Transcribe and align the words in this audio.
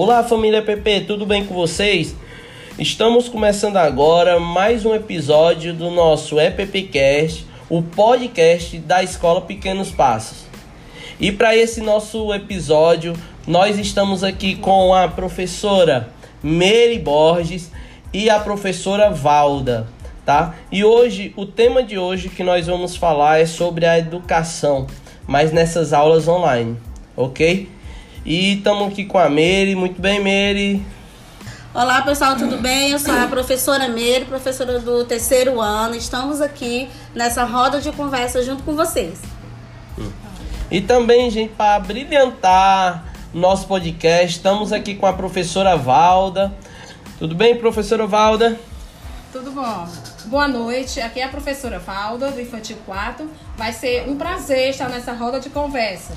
Olá 0.00 0.22
família 0.22 0.62
PP, 0.62 1.06
tudo 1.08 1.26
bem 1.26 1.44
com 1.44 1.52
vocês? 1.56 2.14
Estamos 2.78 3.28
começando 3.28 3.78
agora 3.78 4.38
mais 4.38 4.86
um 4.86 4.94
episódio 4.94 5.74
do 5.74 5.90
nosso 5.90 6.38
EPPcast, 6.38 7.44
o 7.68 7.82
podcast 7.82 8.78
da 8.78 9.02
Escola 9.02 9.40
Pequenos 9.40 9.90
Passos. 9.90 10.46
E 11.18 11.32
para 11.32 11.56
esse 11.56 11.80
nosso 11.80 12.32
episódio, 12.32 13.12
nós 13.44 13.76
estamos 13.76 14.22
aqui 14.22 14.54
com 14.54 14.94
a 14.94 15.08
professora 15.08 16.10
Mary 16.44 17.00
Borges 17.00 17.72
e 18.14 18.30
a 18.30 18.38
professora 18.38 19.10
Valda, 19.10 19.88
tá? 20.24 20.54
E 20.70 20.84
hoje, 20.84 21.32
o 21.34 21.44
tema 21.44 21.82
de 21.82 21.98
hoje 21.98 22.28
que 22.28 22.44
nós 22.44 22.68
vamos 22.68 22.94
falar 22.94 23.40
é 23.40 23.46
sobre 23.46 23.84
a 23.84 23.98
educação, 23.98 24.86
mas 25.26 25.50
nessas 25.50 25.92
aulas 25.92 26.28
online, 26.28 26.76
ok? 27.16 27.77
E 28.28 28.58
estamos 28.58 28.92
aqui 28.92 29.06
com 29.06 29.16
a 29.16 29.30
Mary. 29.30 29.74
Muito 29.74 30.02
bem, 30.02 30.18
Mary? 30.18 30.84
Olá, 31.72 32.02
pessoal, 32.02 32.36
tudo 32.36 32.58
bem? 32.58 32.90
Eu 32.90 32.98
sou 32.98 33.18
a 33.18 33.26
professora 33.26 33.88
Mary, 33.88 34.26
professora 34.28 34.78
do 34.80 35.02
terceiro 35.06 35.58
ano. 35.62 35.94
Estamos 35.94 36.42
aqui 36.42 36.90
nessa 37.14 37.44
roda 37.44 37.80
de 37.80 37.90
conversa 37.90 38.42
junto 38.42 38.62
com 38.64 38.76
vocês. 38.76 39.18
E 40.70 40.82
também, 40.82 41.30
gente, 41.30 41.54
para 41.54 41.80
brilhantar 41.80 43.14
nosso 43.32 43.66
podcast, 43.66 44.36
estamos 44.36 44.74
aqui 44.74 44.94
com 44.94 45.06
a 45.06 45.14
professora 45.14 45.74
Valda. 45.74 46.52
Tudo 47.18 47.34
bem, 47.34 47.56
professora 47.56 48.06
Valda? 48.06 48.60
Tudo 49.32 49.52
bom. 49.52 49.88
Boa 50.26 50.46
noite, 50.46 51.00
aqui 51.00 51.20
é 51.20 51.24
a 51.24 51.30
professora 51.30 51.78
Valda, 51.78 52.30
do 52.30 52.38
Infantil 52.38 52.76
4. 52.84 53.26
Vai 53.56 53.72
ser 53.72 54.06
um 54.06 54.18
prazer 54.18 54.68
estar 54.68 54.90
nessa 54.90 55.14
roda 55.14 55.40
de 55.40 55.48
conversa. 55.48 56.12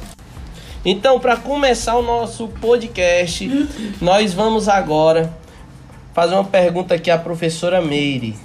Então, 0.83 1.19
para 1.19 1.37
começar 1.37 1.95
o 1.95 2.01
nosso 2.01 2.47
podcast, 2.47 3.47
nós 4.01 4.33
vamos 4.33 4.67
agora 4.67 5.31
fazer 6.11 6.33
uma 6.33 6.43
pergunta 6.43 6.95
aqui 6.95 7.11
à 7.11 7.19
professora 7.19 7.79
Meire. 7.79 8.35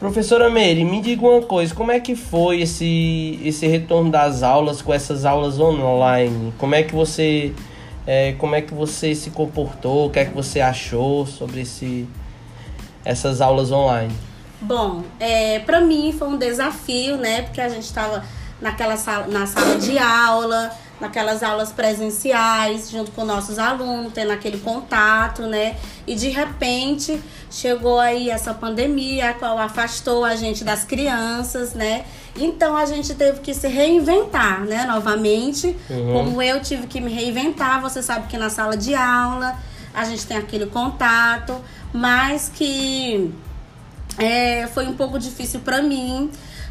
Professora 0.00 0.50
Meire, 0.50 0.84
me 0.84 1.00
diga 1.00 1.24
uma 1.24 1.42
coisa, 1.42 1.72
como 1.74 1.92
é 1.92 2.00
que 2.00 2.16
foi 2.16 2.62
esse, 2.62 3.38
esse 3.44 3.68
retorno 3.68 4.10
das 4.10 4.42
aulas 4.42 4.82
com 4.82 4.92
essas 4.92 5.24
aulas 5.24 5.60
online? 5.60 6.52
Como 6.58 6.74
é 6.74 6.82
que 6.82 6.92
você 6.94 7.52
é, 8.04 8.32
como 8.32 8.56
é 8.56 8.62
que 8.62 8.74
você 8.74 9.14
se 9.14 9.30
comportou? 9.30 10.06
O 10.06 10.10
que 10.10 10.18
é 10.18 10.24
que 10.24 10.34
você 10.34 10.60
achou 10.60 11.24
sobre 11.24 11.60
esse, 11.60 12.08
essas 13.04 13.40
aulas 13.40 13.70
online? 13.70 14.12
Bom, 14.60 15.04
é, 15.20 15.60
para 15.60 15.80
mim 15.80 16.12
foi 16.12 16.26
um 16.26 16.36
desafio, 16.36 17.16
né? 17.16 17.42
Porque 17.42 17.60
a 17.60 17.68
gente 17.68 17.84
estava 17.84 18.24
naquela 18.60 18.96
sala, 18.96 19.26
na 19.26 19.46
sala 19.46 19.76
de 19.76 19.98
aula, 19.98 20.70
naquelas 21.00 21.42
aulas 21.42 21.72
presenciais, 21.72 22.90
junto 22.90 23.10
com 23.12 23.24
nossos 23.24 23.58
alunos, 23.58 24.12
tendo 24.12 24.32
aquele 24.32 24.58
contato, 24.58 25.42
né? 25.42 25.76
E 26.06 26.14
de 26.14 26.28
repente 26.28 27.20
chegou 27.50 27.98
aí 27.98 28.28
essa 28.28 28.52
pandemia, 28.52 29.30
a 29.30 29.34
qual 29.34 29.58
afastou 29.58 30.24
a 30.24 30.36
gente 30.36 30.62
das 30.62 30.84
crianças, 30.84 31.72
né? 31.72 32.04
Então 32.36 32.76
a 32.76 32.84
gente 32.84 33.14
teve 33.14 33.40
que 33.40 33.54
se 33.54 33.66
reinventar, 33.66 34.60
né? 34.60 34.84
Novamente, 34.84 35.74
uhum. 35.88 36.12
como 36.12 36.42
eu 36.42 36.60
tive 36.60 36.86
que 36.86 37.00
me 37.00 37.12
reinventar, 37.12 37.80
você 37.80 38.02
sabe 38.02 38.28
que 38.28 38.36
na 38.36 38.50
sala 38.50 38.76
de 38.76 38.94
aula 38.94 39.56
a 39.94 40.04
gente 40.04 40.26
tem 40.26 40.36
aquele 40.36 40.66
contato, 40.66 41.56
mas 41.92 42.50
que 42.54 43.32
é, 44.18 44.68
foi 44.68 44.86
um 44.86 44.94
pouco 44.94 45.18
difícil 45.18 45.60
para 45.60 45.80
mim 45.80 46.30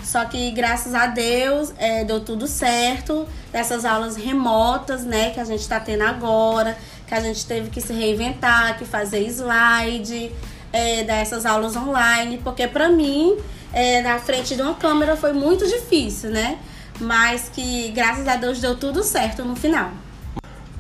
só 0.10 0.26
que 0.26 0.50
graças 0.50 0.96
a 0.96 1.06
Deus 1.06 1.72
é, 1.78 2.04
deu 2.04 2.20
tudo 2.20 2.48
certo 2.48 3.28
dessas 3.52 3.86
aulas 3.86 4.16
remotas, 4.16 5.06
né, 5.06 5.30
que 5.30 5.40
a 5.40 5.44
gente 5.44 5.60
está 5.60 5.80
tendo 5.80 6.02
agora, 6.02 6.76
que 7.06 7.14
a 7.14 7.20
gente 7.20 7.46
teve 7.46 7.70
que 7.70 7.80
se 7.80 7.94
reinventar, 7.94 8.76
que 8.80 8.86
fazer 8.86 9.20
slide, 9.28 10.32
é, 10.74 11.04
dessas 11.04 11.46
aulas 11.46 11.76
online, 11.76 12.40
porque 12.44 12.68
para 12.68 12.90
mim, 12.90 13.38
é, 13.72 14.02
na 14.02 14.18
frente 14.18 14.56
de 14.56 14.64
uma 14.64 14.74
câmera 14.74 15.16
foi 15.16 15.32
muito 15.32 15.68
difícil, 15.68 16.32
né? 16.32 16.58
Mas 17.00 17.52
que 17.54 17.90
graças 17.90 18.28
a 18.28 18.36
Deus 18.36 18.60
deu 18.60 18.76
tudo 18.76 19.04
certo 19.04 19.46
no 19.46 19.56
final. 19.56 19.92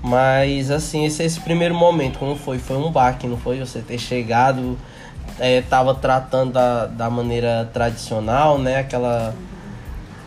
Mas 0.01 0.71
assim, 0.71 1.05
esse, 1.05 1.21
esse 1.21 1.39
primeiro 1.39 1.75
momento, 1.75 2.17
como 2.17 2.35
foi? 2.35 2.57
Foi 2.57 2.77
um 2.77 2.91
baque, 2.91 3.27
não 3.27 3.37
foi? 3.37 3.59
Você 3.59 3.79
ter 3.79 3.99
chegado 3.99 4.75
estava 5.41 5.91
é, 5.91 5.95
tratando 5.95 6.53
da, 6.53 6.85
da 6.85 7.09
maneira 7.09 7.69
tradicional, 7.73 8.57
né? 8.57 8.79
Aquela, 8.79 9.33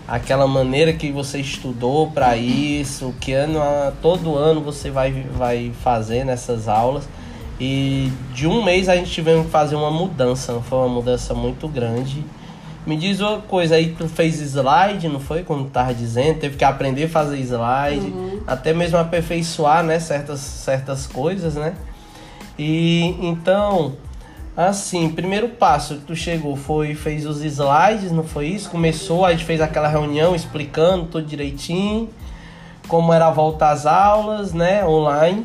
aquela 0.09 0.47
maneira 0.47 0.93
que 0.93 1.11
você 1.11 1.39
estudou 1.39 2.11
para 2.11 2.37
isso, 2.37 3.15
que 3.21 3.33
ano 3.33 3.61
todo 4.01 4.37
ano 4.37 4.61
você 4.61 4.91
vai, 4.91 5.13
vai 5.37 5.73
fazer 5.83 6.25
nessas 6.25 6.69
aulas. 6.69 7.09
E 7.61 8.11
de 8.35 8.47
um 8.47 8.65
mês 8.65 8.89
a 8.89 8.97
gente 8.97 9.11
tivemos 9.11 9.47
que 9.47 9.53
fazer 9.53 9.77
uma 9.77 9.91
mudança, 9.91 10.61
foi 10.69 10.79
uma 10.79 10.89
mudança 10.89 11.35
muito 11.35 11.69
grande. 11.69 12.25
Me 12.85 12.97
diz 12.97 13.21
uma 13.21 13.39
coisa, 13.39 13.77
aí 13.77 13.95
tu 13.97 14.09
fez 14.09 14.41
slide, 14.41 15.09
não 15.09 15.21
foi? 15.21 15.45
Como 15.45 15.65
tu 15.67 15.71
tava 15.71 15.95
dizendo, 15.95 16.41
teve 16.41 16.57
que 16.57 16.65
aprender 16.65 17.05
a 17.05 17.09
fazer 17.09 17.39
slide, 17.39 18.07
uhum. 18.07 18.41
até 18.45 18.73
mesmo 18.73 18.99
aperfeiçoar, 18.99 19.85
né, 19.85 20.01
certas, 20.01 20.41
certas 20.41 21.07
coisas, 21.07 21.55
né? 21.55 21.75
E 22.59 23.15
então, 23.21 23.93
Assim, 24.55 25.09
primeiro 25.09 25.49
passo 25.49 25.95
que 25.97 26.03
tu 26.03 26.15
chegou 26.15 26.57
foi 26.57 26.95
fez 26.95 27.25
os 27.25 27.43
slides, 27.43 28.13
não 28.13 28.23
foi 28.23 28.49
isso? 28.49 28.69
Começou, 28.69 29.25
a 29.25 29.33
gente 29.33 29.45
fez 29.45 29.63
aquela 29.63 29.89
reunião 29.89 30.35
explicando 30.35 31.07
tudo 31.07 31.27
direitinho, 31.27 32.11
como 32.87 33.15
era 33.15 33.29
a 33.29 33.31
volta 33.31 33.71
às 33.71 33.87
aulas, 33.87 34.53
né, 34.53 34.85
online. 34.85 35.43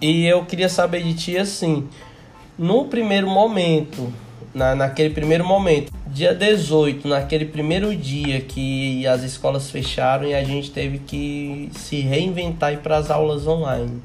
E 0.00 0.26
eu 0.26 0.44
queria 0.44 0.68
saber 0.68 1.04
de 1.04 1.14
ti 1.14 1.38
assim, 1.38 1.88
no 2.58 2.86
primeiro 2.86 3.28
momento, 3.28 4.12
na, 4.52 4.74
naquele 4.74 5.10
primeiro 5.10 5.44
momento, 5.44 5.92
dia 6.08 6.34
18, 6.34 7.06
naquele 7.06 7.44
primeiro 7.44 7.94
dia 7.94 8.40
que 8.40 9.06
as 9.06 9.22
escolas 9.22 9.70
fecharam 9.70 10.26
e 10.26 10.34
a 10.34 10.42
gente 10.42 10.72
teve 10.72 10.98
que 10.98 11.70
se 11.74 12.00
reinventar 12.00 12.76
para 12.78 12.96
as 12.96 13.08
aulas 13.08 13.46
online. 13.46 14.02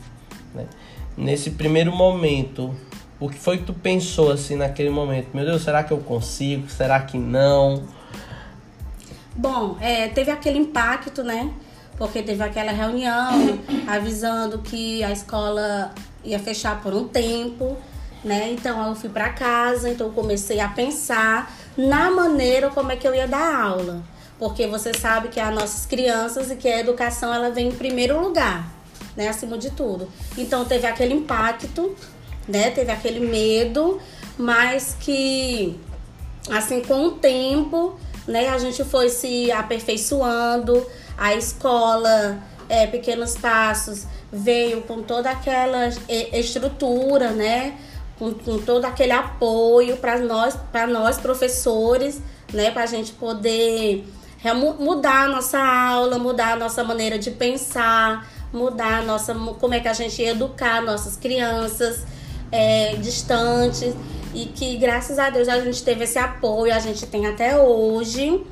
Né? 0.54 0.68
Nesse 1.18 1.52
primeiro 1.52 1.92
momento, 1.92 2.76
o 3.24 3.30
que 3.30 3.40
foi 3.40 3.58
que 3.58 3.64
tu 3.64 3.74
pensou 3.74 4.30
assim 4.30 4.58
naquele 4.58 4.90
momento? 4.90 5.30
Meu 5.34 5.46
Deus, 5.46 5.62
será 5.62 5.82
que 5.82 5.94
eu 5.94 6.00
consigo? 6.00 6.70
Será 6.70 7.00
que 7.00 7.18
não? 7.18 7.84
Bom, 9.34 9.78
é, 9.80 10.10
teve 10.10 10.30
aquele 10.30 10.60
impacto, 10.60 11.24
né? 11.24 11.50
Porque 11.98 12.22
teve 12.22 12.44
aquela 12.44 12.74
reunião 12.74 13.32
avisando 13.88 14.60
que 14.60 15.02
a 15.06 15.12
escola 15.14 15.94
ia 16.22 16.38
fechar 16.38 16.82
por 16.82 16.94
um 16.94 17.08
tempo, 17.08 17.78
né? 18.26 18.52
Então 18.52 18.90
eu 18.90 18.94
fui 18.94 19.10
para 19.10 19.30
casa, 19.30 19.90
então 19.90 20.12
comecei 20.12 20.60
a 20.60 20.68
pensar 20.68 21.50
na 21.78 22.12
maneira 22.12 22.72
como 22.72 22.92
é 22.92 22.98
que 22.98 23.08
eu 23.08 23.16
ia 23.16 23.26
dar 23.26 23.56
aula. 23.56 24.04
Porque 24.38 24.68
você 24.68 24.94
sabe 24.94 25.30
que 25.30 25.40
as 25.40 25.56
nossas 25.56 25.86
crianças 25.86 26.52
e 26.52 26.58
que 26.58 26.68
a 26.68 26.82
educação 26.82 27.34
ela 27.34 27.50
vem 27.52 27.70
em 27.70 27.72
primeiro 27.72 28.20
lugar, 28.22 28.70
né? 29.16 29.30
Acima 29.30 29.58
de 29.58 29.70
tudo. 29.70 30.10
Então 30.38 30.66
teve 30.66 30.86
aquele 30.86 31.14
impacto 31.14 31.96
né? 32.48 32.72
Teve 32.72 32.92
aquele 32.92 33.20
medo, 33.20 34.00
mas 34.38 34.96
que 35.00 35.80
assim 36.50 36.82
com 36.82 37.06
o 37.06 37.12
tempo, 37.12 37.98
né, 38.28 38.50
a 38.50 38.58
gente 38.58 38.84
foi 38.84 39.10
se 39.10 39.52
aperfeiçoando, 39.52 40.86
a 41.18 41.34
escola 41.36 42.38
é, 42.68 42.88
Pequenos 42.88 43.38
Passos 43.38 44.06
veio 44.32 44.82
com 44.82 45.02
toda 45.04 45.30
aquela 45.30 45.90
estrutura, 46.34 47.32
né? 47.32 47.78
Com, 48.18 48.34
com 48.34 48.58
todo 48.60 48.86
aquele 48.86 49.12
apoio 49.12 49.98
para 49.98 50.20
nós, 50.20 50.58
para 50.72 50.88
nós 50.88 51.18
professores, 51.18 52.22
né? 52.52 52.72
Para 52.72 52.84
a 52.84 52.88
gente 52.88 53.12
poder 53.14 54.06
mudar 54.80 55.26
a 55.26 55.28
nossa 55.28 55.60
aula, 55.60 56.18
mudar 56.18 56.54
a 56.54 56.56
nossa 56.56 56.84
maneira 56.84 57.18
de 57.18 57.32
pensar, 57.32 58.28
mudar 58.52 59.00
a 59.00 59.02
nossa 59.02 59.34
como 59.34 59.74
é 59.74 59.80
que 59.80 59.88
a 59.88 59.94
gente 59.94 60.22
ia 60.22 60.32
educar 60.32 60.82
nossas 60.82 61.16
crianças 61.16 62.04
é, 62.54 62.96
distantes 62.98 63.96
e 64.32 64.46
que 64.46 64.78
graças 64.78 65.18
a 65.18 65.32
Deus 65.32 65.50
a 65.50 65.60
gente 65.60 65.84
teve 65.84 66.04
esse 66.04 66.20
apoio, 66.20 66.72
a 66.72 66.78
gente 66.78 67.06
tem 67.08 67.26
até 67.26 67.58
hoje 67.58 68.44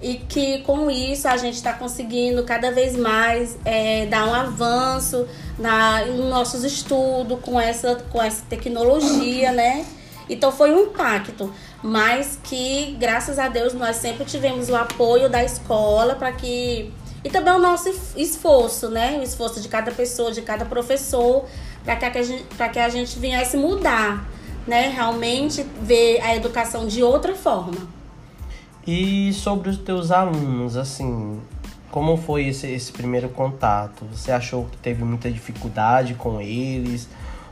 e 0.00 0.14
que 0.14 0.62
com 0.62 0.88
isso 0.88 1.26
a 1.26 1.36
gente 1.36 1.54
está 1.56 1.72
conseguindo 1.72 2.44
cada 2.44 2.70
vez 2.70 2.96
mais 2.96 3.56
é, 3.64 4.06
dar 4.06 4.26
um 4.28 4.34
avanço 4.34 5.26
na, 5.58 6.04
nos 6.06 6.28
nossos 6.28 6.62
estudos 6.62 7.38
com 7.40 7.60
essa, 7.60 7.96
com 8.10 8.22
essa 8.22 8.44
tecnologia, 8.48 9.50
né? 9.52 9.84
Então 10.28 10.52
foi 10.52 10.72
um 10.72 10.84
impacto, 10.84 11.52
mas 11.82 12.38
que 12.44 12.96
graças 12.98 13.40
a 13.40 13.48
Deus 13.48 13.74
nós 13.74 13.96
sempre 13.96 14.24
tivemos 14.24 14.68
o 14.68 14.76
apoio 14.76 15.28
da 15.28 15.42
escola 15.42 16.14
para 16.14 16.32
que 16.32 16.92
e 17.24 17.30
também 17.30 17.54
o 17.54 17.58
nosso 17.58 17.88
esforço, 18.16 18.88
né? 18.88 19.18
O 19.20 19.22
esforço 19.22 19.60
de 19.60 19.68
cada 19.68 19.92
pessoa, 19.92 20.32
de 20.32 20.42
cada 20.42 20.64
professor 20.64 21.44
para 21.84 21.96
que, 21.96 22.18
a 22.18 22.22
gente, 22.22 22.44
que 22.72 22.78
a 22.78 22.88
gente 22.88 23.18
viesse 23.18 23.56
mudar, 23.56 24.28
né? 24.66 24.88
Realmente 24.88 25.64
ver 25.82 26.20
a 26.20 26.34
educação 26.36 26.86
de 26.86 27.02
outra 27.02 27.34
forma. 27.34 27.76
E 28.86 29.32
sobre 29.32 29.70
os 29.70 29.78
teus 29.78 30.10
alunos, 30.10 30.76
assim, 30.76 31.40
como 31.90 32.16
foi 32.16 32.46
esse, 32.48 32.66
esse 32.66 32.90
primeiro 32.90 33.28
contato? 33.28 34.04
Você 34.12 34.32
achou 34.32 34.64
que 34.64 34.76
teve 34.78 35.04
muita 35.04 35.30
dificuldade 35.30 36.14
com 36.14 36.40
eles? 36.40 37.08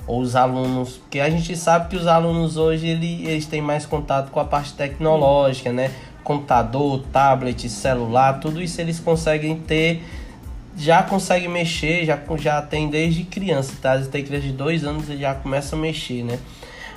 Ou 0.07 0.21
os 0.21 0.35
alunos, 0.35 0.97
porque 0.97 1.21
a 1.21 1.31
gente 1.31 1.55
sabe 1.57 1.89
que 1.89 1.97
os 1.97 2.07
alunos 2.07 2.57
hoje 2.57 2.89
ele, 2.89 3.27
eles 3.27 3.47
têm 3.47 3.63
mais 3.63 3.87
contato 3.87 4.31
com 4.31 4.41
a 4.41 4.45
parte 4.45 4.73
tecnológica, 4.73 5.73
né? 5.73 5.93
Computador, 6.25 7.05
tablet, 7.13 7.69
celular, 7.69 8.41
tudo 8.41 8.61
isso 8.61 8.81
eles 8.81 8.99
conseguem 8.99 9.57
ter, 9.57 10.03
já 10.77 11.03
conseguem 11.03 11.49
mexer, 11.49 12.05
já, 12.05 12.19
já 12.39 12.63
tem 12.63 12.89
desde 12.89 13.25
criança, 13.25 13.73
tá? 13.81 13.99
Tem 13.99 14.25
criança 14.25 14.47
de 14.47 14.53
dois 14.53 14.85
anos 14.85 15.09
e 15.09 15.17
já 15.17 15.35
começa 15.35 15.77
a 15.77 15.79
mexer, 15.79 16.25
né? 16.25 16.39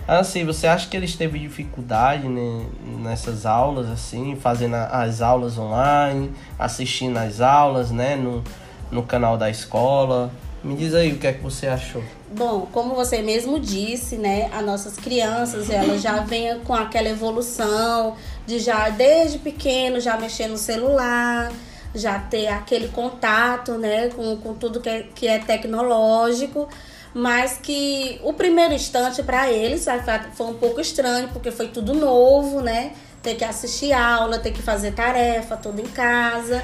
Assim, 0.08 0.46
você 0.46 0.68
acha 0.68 0.88
que 0.90 0.98
eles 0.98 1.16
teve 1.16 1.40
dificuldade 1.40 2.28
né, 2.28 2.66
nessas 3.00 3.46
aulas, 3.46 3.90
assim, 3.90 4.36
fazendo 4.36 4.76
as 4.76 5.22
aulas 5.22 5.58
online, 5.58 6.30
assistindo 6.60 7.18
as 7.18 7.40
aulas, 7.40 7.90
né, 7.90 8.18
no, 8.18 8.44
no 8.92 9.04
canal 9.04 9.38
da 9.38 9.50
escola? 9.50 10.30
Me 10.62 10.76
diz 10.76 10.94
aí 10.94 11.14
o 11.14 11.18
que 11.18 11.28
é 11.28 11.34
que 11.34 11.42
você 11.42 11.68
achou. 11.68 12.04
Bom, 12.36 12.68
como 12.72 12.96
você 12.96 13.22
mesmo 13.22 13.60
disse, 13.60 14.18
né, 14.18 14.50
as 14.54 14.66
nossas 14.66 14.98
crianças, 14.98 15.70
elas 15.70 16.02
já 16.02 16.20
vêm 16.20 16.60
com 16.60 16.74
aquela 16.74 17.08
evolução 17.08 18.16
de 18.46 18.60
já 18.60 18.90
desde 18.90 19.40
pequeno 19.40 20.02
já 20.02 20.18
mexer 20.18 20.48
no 20.48 20.58
celular, 20.58 21.50
já 21.94 22.20
ter 22.20 22.48
aquele 22.48 22.88
contato, 22.88 23.74
né, 23.74 24.10
com, 24.10 24.38
com 24.38 24.54
tudo 24.54 24.80
que 24.82 24.90
é, 24.90 25.04
que 25.14 25.28
é 25.28 25.40
tecnológico 25.40 26.68
mas 27.14 27.60
que 27.62 28.20
o 28.24 28.34
primeiro 28.34 28.74
instante 28.74 29.22
para 29.22 29.52
eles 29.52 29.86
foi 30.34 30.48
um 30.48 30.56
pouco 30.56 30.82
estranho, 30.82 31.30
porque 31.30 31.52
foi 31.52 31.68
tudo 31.68 31.94
novo, 31.94 32.60
né? 32.60 32.94
Ter 33.22 33.36
que 33.36 33.44
assistir 33.46 33.94
aula, 33.94 34.40
ter 34.40 34.52
que 34.52 34.62
fazer 34.62 34.94
tarefa, 34.94 35.56
tudo 35.56 35.80
em 35.80 35.86
casa. 35.86 36.64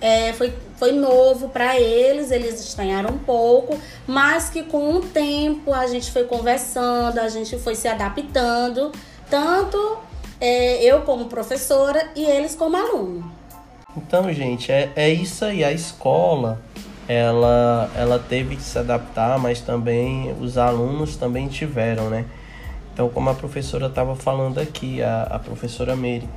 É, 0.00 0.32
foi, 0.32 0.52
foi 0.76 0.92
novo 0.92 1.48
para 1.48 1.78
eles, 1.78 2.30
eles 2.30 2.60
estranharam 2.60 3.14
um 3.14 3.18
pouco, 3.18 3.78
mas 4.06 4.48
que 4.48 4.62
com 4.64 4.94
o 4.94 5.00
tempo 5.00 5.72
a 5.72 5.86
gente 5.86 6.10
foi 6.10 6.24
conversando, 6.24 7.18
a 7.18 7.28
gente 7.28 7.58
foi 7.58 7.74
se 7.74 7.88
adaptando, 7.88 8.92
tanto 9.28 9.98
é, 10.40 10.84
eu 10.84 11.02
como 11.02 11.26
professora 11.26 12.10
e 12.14 12.24
eles 12.24 12.54
como 12.54 12.76
aluno. 12.76 13.37
Então, 13.98 14.32
gente, 14.32 14.70
é, 14.70 14.92
é 14.94 15.10
isso 15.10 15.44
aí. 15.44 15.64
A 15.64 15.72
escola 15.72 16.60
ela, 17.08 17.90
ela 17.96 18.18
teve 18.18 18.54
que 18.54 18.62
se 18.62 18.78
adaptar, 18.78 19.38
mas 19.38 19.60
também 19.60 20.32
os 20.40 20.56
alunos 20.56 21.16
também 21.16 21.48
tiveram, 21.48 22.08
né? 22.08 22.24
Então, 22.92 23.08
como 23.08 23.28
a 23.28 23.34
professora 23.34 23.86
estava 23.86 24.14
falando 24.14 24.58
aqui, 24.58 25.02
a, 25.02 25.22
a 25.24 25.38
professora 25.38 25.96
Meire, 25.96 26.28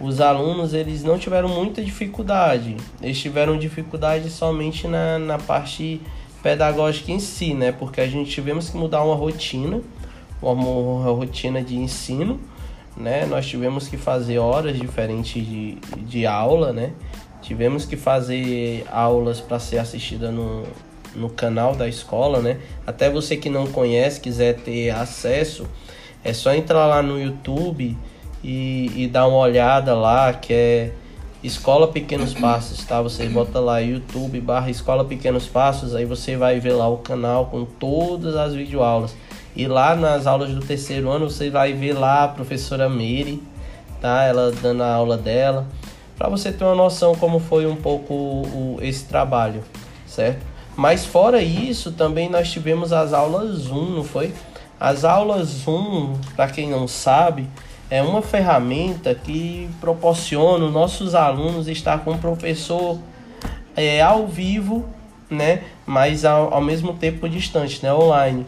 os 0.00 0.20
alunos 0.20 0.72
eles 0.72 1.02
não 1.02 1.18
tiveram 1.18 1.48
muita 1.48 1.82
dificuldade, 1.82 2.76
eles 3.02 3.18
tiveram 3.18 3.58
dificuldade 3.58 4.30
somente 4.30 4.86
na, 4.88 5.18
na 5.18 5.38
parte 5.38 6.00
pedagógica 6.42 7.12
em 7.12 7.20
si, 7.20 7.52
né? 7.52 7.72
Porque 7.72 8.00
a 8.00 8.06
gente 8.06 8.30
tivemos 8.30 8.70
que 8.70 8.76
mudar 8.76 9.02
uma 9.02 9.14
rotina, 9.14 9.80
uma, 10.40 10.52
uma 10.52 11.10
rotina 11.10 11.60
de 11.62 11.76
ensino, 11.76 12.40
né? 12.96 13.26
Nós 13.26 13.46
tivemos 13.46 13.88
que 13.88 13.96
fazer 13.96 14.38
horas 14.38 14.78
diferentes 14.78 15.44
de, 15.44 15.74
de 15.98 16.26
aula, 16.26 16.72
né? 16.72 16.92
Tivemos 17.42 17.84
que 17.84 17.96
fazer 17.96 18.84
aulas 18.90 19.40
para 19.40 19.58
ser 19.58 19.78
assistida 19.78 20.30
no, 20.32 20.64
no 21.14 21.28
canal 21.28 21.74
da 21.74 21.88
escola, 21.88 22.40
né? 22.40 22.58
Até 22.86 23.10
você 23.10 23.36
que 23.36 23.50
não 23.50 23.66
conhece, 23.66 24.20
quiser 24.20 24.56
ter 24.56 24.90
acesso, 24.90 25.66
é 26.24 26.32
só 26.32 26.54
entrar 26.54 26.86
lá 26.86 27.02
no 27.02 27.20
YouTube 27.20 27.96
e, 28.42 28.90
e 28.96 29.08
dar 29.08 29.26
uma 29.26 29.38
olhada 29.38 29.94
lá, 29.94 30.32
que 30.32 30.52
é 30.52 30.92
Escola 31.42 31.88
Pequenos 31.88 32.34
Passos, 32.40 32.84
tá? 32.84 33.00
Você 33.02 33.26
bota 33.28 33.60
lá 33.60 33.78
YouTube 33.78 34.40
barra 34.40 34.70
Escola 34.70 35.04
Pequenos 35.04 35.46
Passos, 35.46 35.94
aí 35.94 36.04
você 36.04 36.36
vai 36.36 36.58
ver 36.58 36.72
lá 36.72 36.88
o 36.88 36.98
canal 36.98 37.46
com 37.46 37.64
todas 37.64 38.34
as 38.36 38.54
videoaulas. 38.54 39.14
E 39.56 39.66
lá 39.66 39.96
nas 39.96 40.26
aulas 40.26 40.50
do 40.50 40.60
terceiro 40.60 41.10
ano 41.10 41.30
você 41.30 41.48
vai 41.48 41.72
ver 41.72 41.94
lá 41.94 42.24
a 42.24 42.28
professora 42.28 42.90
Miri, 42.90 43.42
tá? 44.02 44.22
Ela 44.24 44.52
dando 44.52 44.82
a 44.82 44.92
aula 44.92 45.16
dela 45.16 45.66
para 46.16 46.28
você 46.28 46.52
ter 46.52 46.64
uma 46.64 46.74
noção 46.74 47.14
como 47.14 47.38
foi 47.38 47.66
um 47.66 47.76
pouco 47.76 48.14
o, 48.14 48.78
esse 48.82 49.04
trabalho, 49.04 49.62
certo? 50.06 50.44
Mas 50.76 51.06
fora 51.06 51.40
isso, 51.42 51.92
também 51.92 52.28
nós 52.28 52.50
tivemos 52.50 52.92
as 52.92 53.14
aulas 53.14 53.50
Zoom, 53.56 53.90
não 53.90 54.04
foi? 54.04 54.32
As 54.78 55.04
aulas 55.04 55.48
Zoom, 55.48 56.14
para 56.34 56.48
quem 56.48 56.68
não 56.68 56.86
sabe, 56.86 57.48
é 57.88 58.02
uma 58.02 58.20
ferramenta 58.20 59.14
que 59.14 59.70
proporciona 59.80 60.66
os 60.66 60.72
nossos 60.72 61.14
alunos 61.14 61.66
estar 61.66 62.00
com 62.00 62.12
o 62.12 62.18
professor 62.18 62.98
é, 63.74 64.02
ao 64.02 64.26
vivo, 64.26 64.84
né? 65.30 65.62
Mas 65.86 66.26
ao, 66.26 66.52
ao 66.52 66.60
mesmo 66.60 66.92
tempo 66.92 67.26
distante, 67.26 67.82
né? 67.82 67.92
Online. 67.92 68.44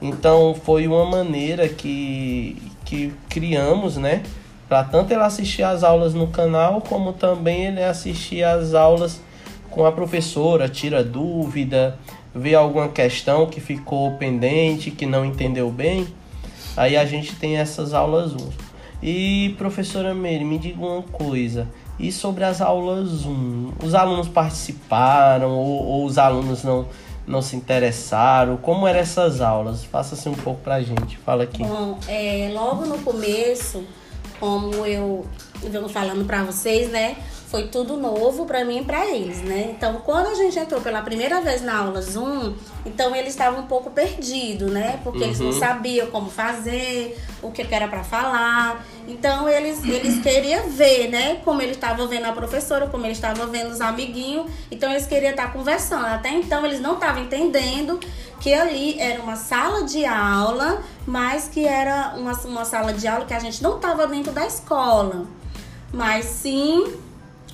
Então 0.00 0.54
foi 0.64 0.86
uma 0.86 1.04
maneira 1.04 1.68
que, 1.68 2.56
que 2.84 3.12
criamos, 3.28 3.96
né? 3.96 4.22
para 4.68 4.84
tanto 4.84 5.12
ele 5.12 5.22
assistir 5.22 5.62
às 5.62 5.82
aulas 5.82 6.12
no 6.12 6.26
canal, 6.26 6.82
como 6.82 7.14
também 7.14 7.66
ele 7.66 7.82
assistir 7.82 8.44
às 8.44 8.74
aulas 8.74 9.20
com 9.70 9.86
a 9.86 9.90
professora, 9.90 10.68
tira 10.68 11.02
dúvida, 11.02 11.98
vê 12.34 12.54
alguma 12.54 12.88
questão 12.88 13.46
que 13.46 13.60
ficou 13.60 14.12
pendente, 14.12 14.90
que 14.90 15.06
não 15.06 15.24
entendeu 15.24 15.70
bem. 15.70 16.06
Aí 16.76 16.96
a 16.96 17.04
gente 17.06 17.34
tem 17.34 17.56
essas 17.56 17.94
aulas 17.94 18.32
Zoom. 18.32 18.50
E 19.02 19.54
professora 19.56 20.14
Meire, 20.14 20.44
me 20.44 20.58
diga 20.58 20.84
uma 20.84 21.02
coisa. 21.02 21.66
E 21.98 22.12
sobre 22.12 22.44
as 22.44 22.60
aulas 22.60 23.08
Zoom? 23.08 23.72
Os 23.82 23.94
alunos 23.94 24.28
participaram 24.28 25.50
ou, 25.50 25.84
ou 25.84 26.04
os 26.04 26.18
alunos 26.18 26.62
não, 26.62 26.86
não 27.28 27.42
se 27.42 27.54
interessaram? 27.54 28.56
Como 28.56 28.86
eram 28.86 29.00
essas 29.00 29.40
aulas? 29.40 29.84
Faça-se 29.84 30.28
um 30.28 30.34
pouco 30.34 30.60
pra 30.62 30.80
gente. 30.80 31.18
Fala 31.18 31.44
aqui. 31.44 31.62
Bom, 31.62 31.98
é, 32.08 32.50
logo 32.52 32.86
no 32.86 32.98
começo 32.98 33.84
como 34.40 34.86
eu 34.86 35.26
venho 35.62 35.88
falando 35.88 36.24
para 36.24 36.44
vocês, 36.44 36.90
né? 36.90 37.16
Foi 37.48 37.66
tudo 37.68 37.96
novo 37.96 38.44
para 38.44 38.64
mim 38.64 38.80
e 38.80 38.84
para 38.84 39.06
eles, 39.06 39.42
né? 39.42 39.72
Então, 39.74 40.02
quando 40.04 40.26
a 40.28 40.34
gente 40.34 40.58
entrou 40.58 40.80
pela 40.80 41.00
primeira 41.02 41.40
vez 41.40 41.62
na 41.62 41.78
aula 41.78 42.00
Zoom, 42.02 42.54
então 42.84 43.16
eles 43.16 43.30
estavam 43.30 43.60
um 43.60 43.66
pouco 43.66 43.90
perdidos, 43.90 44.70
né? 44.70 45.00
Porque 45.02 45.20
uhum. 45.20 45.24
eles 45.24 45.40
não 45.40 45.46
uhum. 45.46 45.58
sabiam 45.58 46.06
como 46.08 46.30
fazer, 46.30 47.18
o 47.42 47.50
que 47.50 47.66
era 47.74 47.88
para 47.88 48.04
falar. 48.04 48.84
Então, 49.08 49.48
eles, 49.48 49.82
eles 49.84 50.20
queriam 50.22 50.68
ver, 50.68 51.08
né? 51.08 51.36
Como 51.44 51.62
eles 51.62 51.76
estavam 51.76 52.06
vendo 52.06 52.26
a 52.26 52.32
professora, 52.32 52.86
como 52.88 53.06
eles 53.06 53.16
estavam 53.16 53.46
vendo 53.48 53.70
os 53.70 53.80
amiguinhos. 53.80 54.50
Então, 54.70 54.90
eles 54.90 55.06
queriam 55.06 55.30
estar 55.30 55.50
conversando. 55.50 56.04
Até 56.04 56.28
então, 56.30 56.64
eles 56.66 56.78
não 56.78 56.94
estavam 56.94 57.22
entendendo 57.22 57.98
que 58.38 58.52
ali 58.52 59.00
era 59.00 59.20
uma 59.22 59.34
sala 59.34 59.84
de 59.84 60.04
aula, 60.04 60.82
mas 61.06 61.48
que 61.48 61.66
era 61.66 62.14
uma, 62.16 62.32
uma 62.44 62.64
sala 62.64 62.92
de 62.92 63.08
aula 63.08 63.24
que 63.24 63.34
a 63.34 63.38
gente 63.38 63.62
não 63.62 63.76
estava 63.76 64.06
dentro 64.06 64.30
da 64.30 64.46
escola, 64.46 65.24
mas 65.92 66.26
sim 66.26 66.94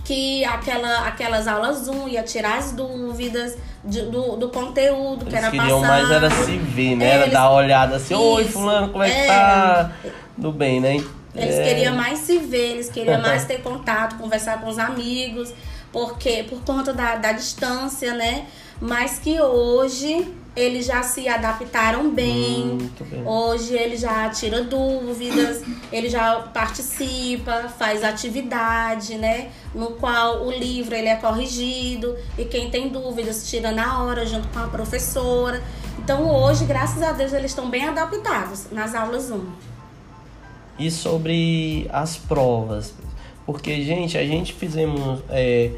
que 0.04 0.44
aquela, 0.44 1.06
aquelas 1.06 1.48
aulas 1.48 1.86
Zoom 1.86 2.06
ia 2.08 2.22
tirar 2.22 2.58
as 2.58 2.72
dúvidas 2.72 3.56
de, 3.82 4.02
do, 4.02 4.36
do 4.36 4.50
conteúdo 4.50 5.22
eles 5.22 5.32
que 5.32 5.36
era 5.36 5.50
queriam 5.50 5.80
passado. 5.80 6.06
mais 6.06 6.10
era 6.10 6.30
se 6.30 6.56
ver, 6.58 6.96
né? 6.96 7.04
É, 7.06 7.08
era 7.08 7.22
eles... 7.22 7.32
dar 7.32 7.48
uma 7.48 7.58
olhada 7.58 7.96
assim, 7.96 8.14
oi 8.14 8.44
fulano, 8.44 8.90
como 8.90 9.02
é 9.02 9.10
que 9.10 9.26
tá? 9.26 9.92
Tudo 10.36 10.52
bem, 10.52 10.80
né? 10.80 11.02
Eles 11.34 11.56
é... 11.56 11.64
queriam 11.64 11.94
mais 11.94 12.20
se 12.20 12.38
ver, 12.38 12.72
eles 12.72 12.88
queriam 12.88 13.20
mais 13.20 13.44
ter 13.44 13.60
contato, 13.60 14.16
conversar 14.16 14.60
com 14.60 14.68
os 14.68 14.78
amigos, 14.78 15.52
porque 15.92 16.44
por 16.48 16.60
conta 16.62 16.92
da, 16.92 17.16
da 17.16 17.32
distância, 17.32 18.14
né? 18.14 18.46
Mas 18.80 19.18
que 19.18 19.40
hoje 19.40 20.26
eles 20.56 20.86
já 20.86 21.02
se 21.02 21.28
adaptaram 21.28 22.10
bem. 22.10 22.90
bem. 23.00 23.26
Hoje 23.26 23.74
ele 23.74 23.96
já 23.96 24.28
tira 24.30 24.62
dúvidas, 24.62 25.62
ele 25.90 26.08
já 26.08 26.40
participa, 26.52 27.68
faz 27.76 28.04
atividade, 28.04 29.16
né? 29.16 29.50
No 29.74 29.92
qual 29.92 30.46
o 30.46 30.50
livro 30.50 30.94
ele 30.94 31.08
é 31.08 31.16
corrigido 31.16 32.16
e 32.38 32.44
quem 32.44 32.70
tem 32.70 32.88
dúvidas 32.88 33.48
tira 33.48 33.72
na 33.72 34.04
hora 34.04 34.24
junto 34.24 34.46
com 34.48 34.60
a 34.60 34.68
professora. 34.68 35.62
Então 35.98 36.30
hoje, 36.30 36.64
graças 36.64 37.02
a 37.02 37.12
Deus, 37.12 37.32
eles 37.32 37.50
estão 37.50 37.68
bem 37.68 37.88
adaptados 37.88 38.70
nas 38.70 38.94
aulas 38.94 39.30
1. 39.30 39.73
E 40.78 40.90
sobre 40.90 41.88
as 41.92 42.16
provas? 42.16 42.94
Porque, 43.46 43.82
gente, 43.82 44.18
a 44.18 44.24
gente 44.24 44.52
fizemos. 44.52 45.20
É 45.30 45.70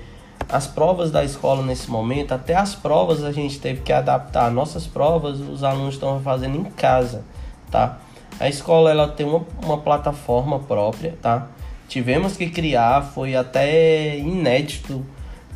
as 0.48 0.66
provas 0.66 1.10
da 1.10 1.24
escola 1.24 1.62
nesse 1.62 1.90
momento, 1.90 2.32
até 2.32 2.54
as 2.54 2.74
provas 2.74 3.24
a 3.24 3.32
gente 3.32 3.58
teve 3.58 3.82
que 3.82 3.92
adaptar. 3.92 4.50
Nossas 4.50 4.86
provas 4.86 5.40
os 5.40 5.64
alunos 5.64 5.94
estão 5.94 6.20
fazendo 6.20 6.56
em 6.56 6.64
casa, 6.64 7.24
tá? 7.70 7.98
A 8.38 8.48
escola 8.48 8.90
ela 8.90 9.08
tem 9.08 9.26
uma, 9.26 9.44
uma 9.64 9.78
plataforma 9.78 10.58
própria, 10.60 11.16
tá? 11.20 11.48
Tivemos 11.88 12.36
que 12.36 12.48
criar, 12.48 13.02
foi 13.02 13.34
até 13.34 14.18
inédito 14.18 15.04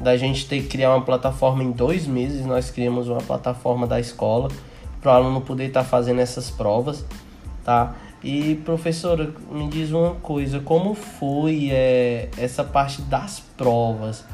da 0.00 0.16
gente 0.16 0.46
ter 0.46 0.62
que 0.62 0.68
criar 0.68 0.94
uma 0.94 1.04
plataforma 1.04 1.62
em 1.62 1.70
dois 1.70 2.06
meses. 2.06 2.44
Nós 2.46 2.70
criamos 2.70 3.08
uma 3.08 3.20
plataforma 3.20 3.86
da 3.86 4.00
escola 4.00 4.48
para 5.00 5.12
o 5.12 5.14
aluno 5.14 5.40
poder 5.40 5.66
estar 5.66 5.84
tá 5.84 5.88
fazendo 5.88 6.20
essas 6.20 6.50
provas, 6.50 7.04
tá? 7.64 7.94
E 8.22 8.56
professora, 8.64 9.32
me 9.50 9.68
diz 9.68 9.90
uma 9.92 10.14
coisa, 10.16 10.60
como 10.60 10.94
foi 10.94 11.70
é, 11.70 12.28
essa 12.36 12.62
parte 12.62 13.00
das 13.02 13.40
provas? 13.56 14.24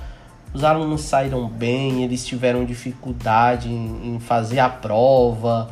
os 0.56 0.64
alunos 0.64 1.02
saíram 1.02 1.46
bem, 1.46 2.02
eles 2.02 2.24
tiveram 2.24 2.64
dificuldade 2.64 3.68
em, 3.68 4.14
em 4.14 4.18
fazer 4.18 4.58
a 4.58 4.70
prova, 4.70 5.68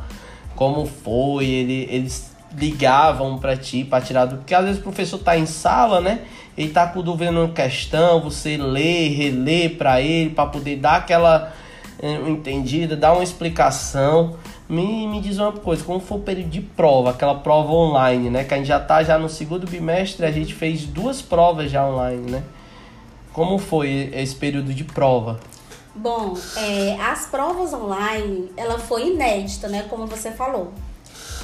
como 0.55 0.85
foi, 0.85 1.47
ele, 1.47 1.87
eles 1.89 2.31
ligavam 2.55 3.39
para 3.39 3.57
ti 3.57 3.83
para 3.83 3.99
tirar 4.03 4.25
do. 4.25 4.37
Porque 4.37 4.53
às 4.53 4.63
vezes 4.63 4.79
o 4.79 4.83
professor 4.83 5.17
tá 5.17 5.35
em 5.35 5.47
sala, 5.47 5.99
né? 5.99 6.21
Ele 6.55 6.69
tá 6.69 6.85
com 6.85 7.01
dúvida 7.01 7.31
numa 7.31 7.49
questão, 7.49 8.21
você 8.21 8.57
lê, 8.57 9.09
relê 9.09 9.69
para 9.69 9.99
ele, 10.01 10.29
para 10.29 10.45
poder 10.45 10.77
dar 10.77 10.97
aquela 10.97 11.51
é, 11.99 12.13
entendida, 12.29 12.95
dar 12.95 13.13
uma 13.13 13.23
explicação. 13.23 14.35
Me, 14.67 15.07
me 15.07 15.21
diz 15.21 15.37
uma 15.37 15.51
coisa, 15.51 15.83
como 15.83 15.99
foi 15.99 16.17
o 16.17 16.21
período 16.21 16.49
de 16.49 16.61
prova, 16.61 17.11
aquela 17.11 17.35
prova 17.35 17.71
online, 17.71 18.31
né? 18.31 18.43
Que 18.43 18.53
a 18.55 18.57
gente 18.57 18.67
já 18.67 18.79
tá 18.79 19.03
já 19.03 19.17
no 19.17 19.29
segundo 19.29 19.67
bimestre, 19.67 20.25
a 20.25 20.31
gente 20.31 20.55
fez 20.55 20.85
duas 20.85 21.21
provas 21.21 21.69
já 21.69 21.87
online, 21.87 22.31
né? 22.31 22.43
Como 23.31 23.59
foi 23.59 24.09
esse 24.13 24.35
período 24.35 24.73
de 24.73 24.83
prova? 24.83 25.39
Bom, 25.93 26.35
é, 26.57 26.97
as 26.99 27.27
provas 27.27 27.73
online, 27.73 28.51
ela 28.57 28.79
foi 28.79 29.09
inédita, 29.09 29.67
né? 29.67 29.85
Como 29.89 30.07
você 30.07 30.31
falou. 30.31 30.73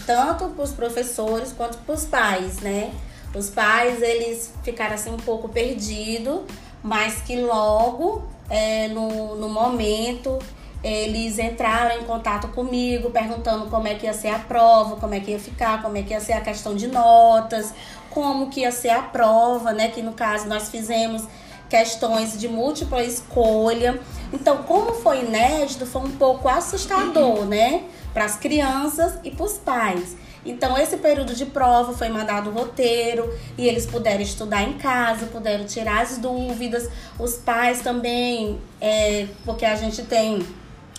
Tanto 0.05 0.45
para 0.49 0.63
os 0.63 0.71
professores 0.71 1.53
quanto 1.53 1.77
para 1.77 1.93
os 1.93 2.05
pais, 2.05 2.59
né? 2.59 2.91
Os 3.35 3.49
pais, 3.49 4.01
eles 4.01 4.51
ficaram 4.63 4.95
assim 4.95 5.11
um 5.11 5.17
pouco 5.17 5.47
perdidos, 5.47 6.41
mas 6.83 7.21
que 7.21 7.39
logo, 7.39 8.23
é, 8.49 8.87
no, 8.87 9.35
no 9.35 9.47
momento, 9.47 10.39
eles 10.83 11.37
entraram 11.37 11.99
em 11.99 12.03
contato 12.03 12.47
comigo, 12.49 13.11
perguntando 13.11 13.67
como 13.67 13.87
é 13.87 13.95
que 13.95 14.05
ia 14.05 14.13
ser 14.13 14.29
a 14.29 14.39
prova, 14.39 14.95
como 14.95 15.13
é 15.13 15.19
que 15.19 15.31
ia 15.31 15.39
ficar, 15.39 15.81
como 15.81 15.95
é 15.95 16.01
que 16.01 16.11
ia 16.11 16.19
ser 16.19 16.33
a 16.33 16.41
questão 16.41 16.75
de 16.75 16.87
notas, 16.87 17.73
como 18.09 18.49
que 18.49 18.61
ia 18.61 18.71
ser 18.71 18.89
a 18.89 19.01
prova, 19.01 19.73
né? 19.73 19.89
Que 19.89 20.01
no 20.01 20.13
caso 20.13 20.47
nós 20.47 20.69
fizemos 20.69 21.23
questões 21.69 22.37
de 22.37 22.47
múltipla 22.47 23.03
escolha. 23.03 23.99
Então, 24.33 24.63
como 24.63 24.93
foi 24.93 25.21
inédito, 25.21 25.85
foi 25.85 26.01
um 26.01 26.11
pouco 26.11 26.49
assustador, 26.49 27.45
né? 27.45 27.83
Para 28.13 28.25
as 28.25 28.35
crianças 28.35 29.19
e 29.23 29.31
para 29.31 29.45
os 29.45 29.53
pais. 29.53 30.17
Então, 30.43 30.75
esse 30.77 30.97
período 30.97 31.35
de 31.35 31.45
prova 31.45 31.93
foi 31.93 32.09
mandado 32.09 32.49
o 32.49 32.53
roteiro 32.53 33.31
e 33.57 33.67
eles 33.67 33.85
puderam 33.85 34.21
estudar 34.21 34.63
em 34.63 34.73
casa, 34.73 35.27
puderam 35.27 35.65
tirar 35.65 36.01
as 36.01 36.17
dúvidas. 36.17 36.89
Os 37.19 37.35
pais 37.35 37.81
também, 37.81 38.59
é, 38.81 39.27
porque 39.45 39.63
a 39.63 39.75
gente 39.75 40.01
tem 40.01 40.43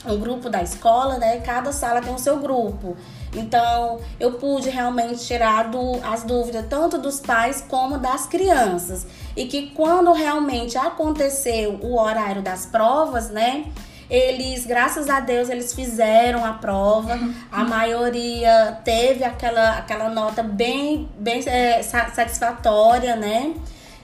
um 0.05 0.19
grupo 0.19 0.49
da 0.49 0.63
escola, 0.63 1.19
né? 1.19 1.39
Cada 1.39 1.73
sala 1.73 2.01
tem 2.01 2.15
o 2.15 2.19
seu 2.19 2.39
grupo. 2.39 2.97
Então, 3.35 4.01
eu 4.21 4.33
pude 4.33 4.69
realmente 4.69 5.25
tirar 5.25 5.71
do, 5.71 6.01
as 6.05 6.23
dúvidas 6.23 6.67
tanto 6.69 6.99
dos 6.99 7.21
pais 7.21 7.65
como 7.67 7.99
das 7.99 8.27
crianças. 8.27 9.07
E 9.37 9.47
que 9.47 9.71
quando 9.71 10.13
realmente 10.13 10.77
aconteceu 10.77 11.79
o 11.83 11.99
horário 11.99 12.43
das 12.43 12.67
provas, 12.67 13.31
né? 13.31 13.67
Eles, 14.11 14.67
graças 14.67 15.09
a 15.09 15.21
Deus, 15.21 15.49
eles 15.49 15.73
fizeram 15.73 16.45
a 16.45 16.53
prova. 16.53 17.19
A 17.51 17.65
maioria 17.65 18.79
teve 18.85 19.25
aquela, 19.25 19.79
aquela 19.79 20.11
nota 20.11 20.43
bem, 20.43 21.09
bem 21.19 21.43
é, 21.47 21.83
satisfatória, 21.83 23.17
né? 23.17 23.55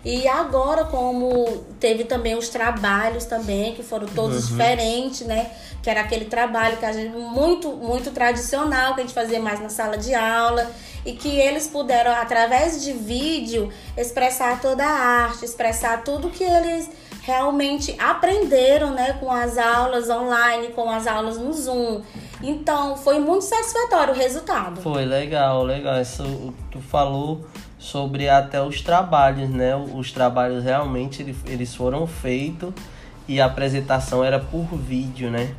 E 0.04 0.28
agora, 0.28 0.84
como 0.84 1.64
teve 1.80 2.04
também 2.04 2.36
os 2.36 2.48
trabalhos 2.48 3.24
também, 3.24 3.74
que 3.74 3.82
foram 3.82 4.06
todos 4.06 4.44
uhum. 4.44 4.56
diferentes, 4.56 5.26
né? 5.26 5.50
Que 5.82 5.90
era 5.90 6.00
aquele 6.00 6.26
trabalho 6.26 6.76
que 6.76 6.84
a 6.84 6.92
gente 6.92 7.16
muito, 7.16 7.70
muito 7.70 8.10
tradicional, 8.10 8.94
que 8.94 9.00
a 9.00 9.04
gente 9.04 9.14
fazia 9.14 9.40
mais 9.40 9.60
na 9.60 9.68
sala 9.68 9.98
de 9.98 10.14
aula. 10.14 10.70
E 11.04 11.12
que 11.12 11.28
eles 11.38 11.66
puderam, 11.66 12.12
através 12.12 12.82
de 12.84 12.92
vídeo, 12.92 13.72
expressar 13.96 14.60
toda 14.60 14.84
a 14.84 15.24
arte, 15.26 15.44
expressar 15.44 16.02
tudo 16.02 16.28
que 16.28 16.44
eles 16.44 16.90
realmente 17.22 17.94
aprenderam, 17.98 18.92
né, 18.92 19.18
com 19.20 19.30
as 19.30 19.58
aulas 19.58 20.08
online, 20.08 20.68
com 20.68 20.90
as 20.90 21.06
aulas 21.06 21.36
no 21.36 21.52
Zoom. 21.52 22.00
Então, 22.42 22.96
foi 22.96 23.18
muito 23.18 23.44
satisfatório 23.44 24.14
o 24.14 24.16
resultado. 24.16 24.80
Foi 24.80 25.04
legal, 25.04 25.62
legal. 25.62 26.00
Isso 26.00 26.54
tu 26.70 26.80
falou 26.80 27.44
sobre 27.78 28.28
até 28.28 28.60
os 28.60 28.80
trabalhos, 28.80 29.48
né? 29.48 29.74
Os 29.76 30.10
trabalhos 30.10 30.64
realmente 30.64 31.22
eles 31.46 31.74
foram 31.74 32.06
feitos 32.06 32.72
e 33.28 33.40
a 33.40 33.46
apresentação 33.46 34.24
era 34.24 34.38
por 34.38 34.66
vídeo, 34.76 35.30
né? 35.30 35.54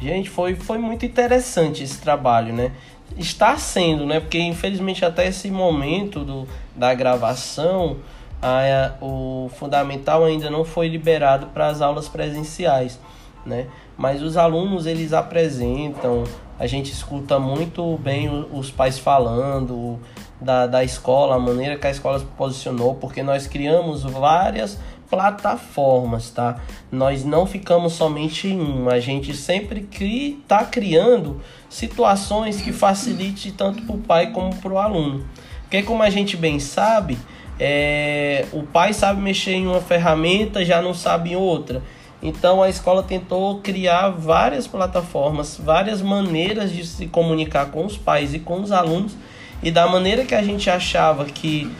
Gente, 0.00 0.30
foi, 0.30 0.54
foi 0.54 0.78
muito 0.78 1.04
interessante 1.04 1.84
esse 1.84 2.00
trabalho, 2.00 2.52
né? 2.52 2.72
Está 3.16 3.56
sendo, 3.56 4.06
né? 4.06 4.18
Porque 4.18 4.38
infelizmente 4.38 5.04
até 5.04 5.28
esse 5.28 5.50
momento 5.50 6.24
do, 6.24 6.48
da 6.74 6.92
gravação, 6.94 7.98
a, 8.42 8.92
o 9.00 9.50
fundamental 9.54 10.24
ainda 10.24 10.50
não 10.50 10.64
foi 10.64 10.88
liberado 10.88 11.48
para 11.48 11.68
as 11.68 11.80
aulas 11.80 12.08
presenciais, 12.08 12.98
né? 13.44 13.66
Mas 13.96 14.22
os 14.22 14.36
alunos 14.38 14.86
eles 14.86 15.12
apresentam, 15.12 16.24
a 16.58 16.66
gente 16.66 16.90
escuta 16.90 17.38
muito 17.38 17.98
bem 17.98 18.28
os 18.50 18.70
pais 18.70 18.98
falando, 18.98 20.00
da, 20.40 20.66
da 20.66 20.82
escola, 20.82 21.36
a 21.36 21.38
maneira 21.38 21.76
que 21.76 21.86
a 21.86 21.90
escola 21.90 22.18
se 22.18 22.24
posicionou, 22.24 22.94
porque 22.94 23.22
nós 23.22 23.46
criamos 23.46 24.02
várias 24.02 24.78
plataformas, 25.10 26.30
tá? 26.30 26.60
Nós 26.90 27.24
não 27.24 27.44
ficamos 27.44 27.94
somente 27.94 28.46
em 28.48 28.60
uma, 28.60 28.92
a 28.92 29.00
gente 29.00 29.34
sempre 29.34 29.82
cri, 29.82 30.42
criando 30.70 31.40
situações 31.68 32.62
que 32.62 32.72
facilite 32.72 33.50
tanto 33.50 33.82
para 33.82 33.96
o 33.96 33.98
pai 33.98 34.30
como 34.30 34.54
para 34.54 34.72
o 34.72 34.78
aluno. 34.78 35.24
Porque 35.62 35.82
como 35.82 36.02
a 36.02 36.10
gente 36.10 36.36
bem 36.36 36.60
sabe, 36.60 37.18
é, 37.58 38.46
o 38.52 38.62
pai 38.62 38.92
sabe 38.92 39.20
mexer 39.20 39.52
em 39.52 39.66
uma 39.66 39.80
ferramenta, 39.80 40.64
já 40.64 40.80
não 40.80 40.94
sabe 40.94 41.32
em 41.32 41.36
outra. 41.36 41.82
Então 42.22 42.62
a 42.62 42.68
escola 42.68 43.02
tentou 43.02 43.60
criar 43.60 44.10
várias 44.10 44.66
plataformas, 44.66 45.58
várias 45.62 46.02
maneiras 46.02 46.72
de 46.72 46.86
se 46.86 47.06
comunicar 47.06 47.70
com 47.70 47.84
os 47.84 47.96
pais 47.96 48.34
e 48.34 48.38
com 48.38 48.60
os 48.60 48.70
alunos 48.70 49.16
e 49.62 49.70
da 49.70 49.86
maneira 49.86 50.24
que 50.24 50.34
a 50.34 50.42
gente 50.42 50.68
achava 50.70 51.24
que 51.24 51.70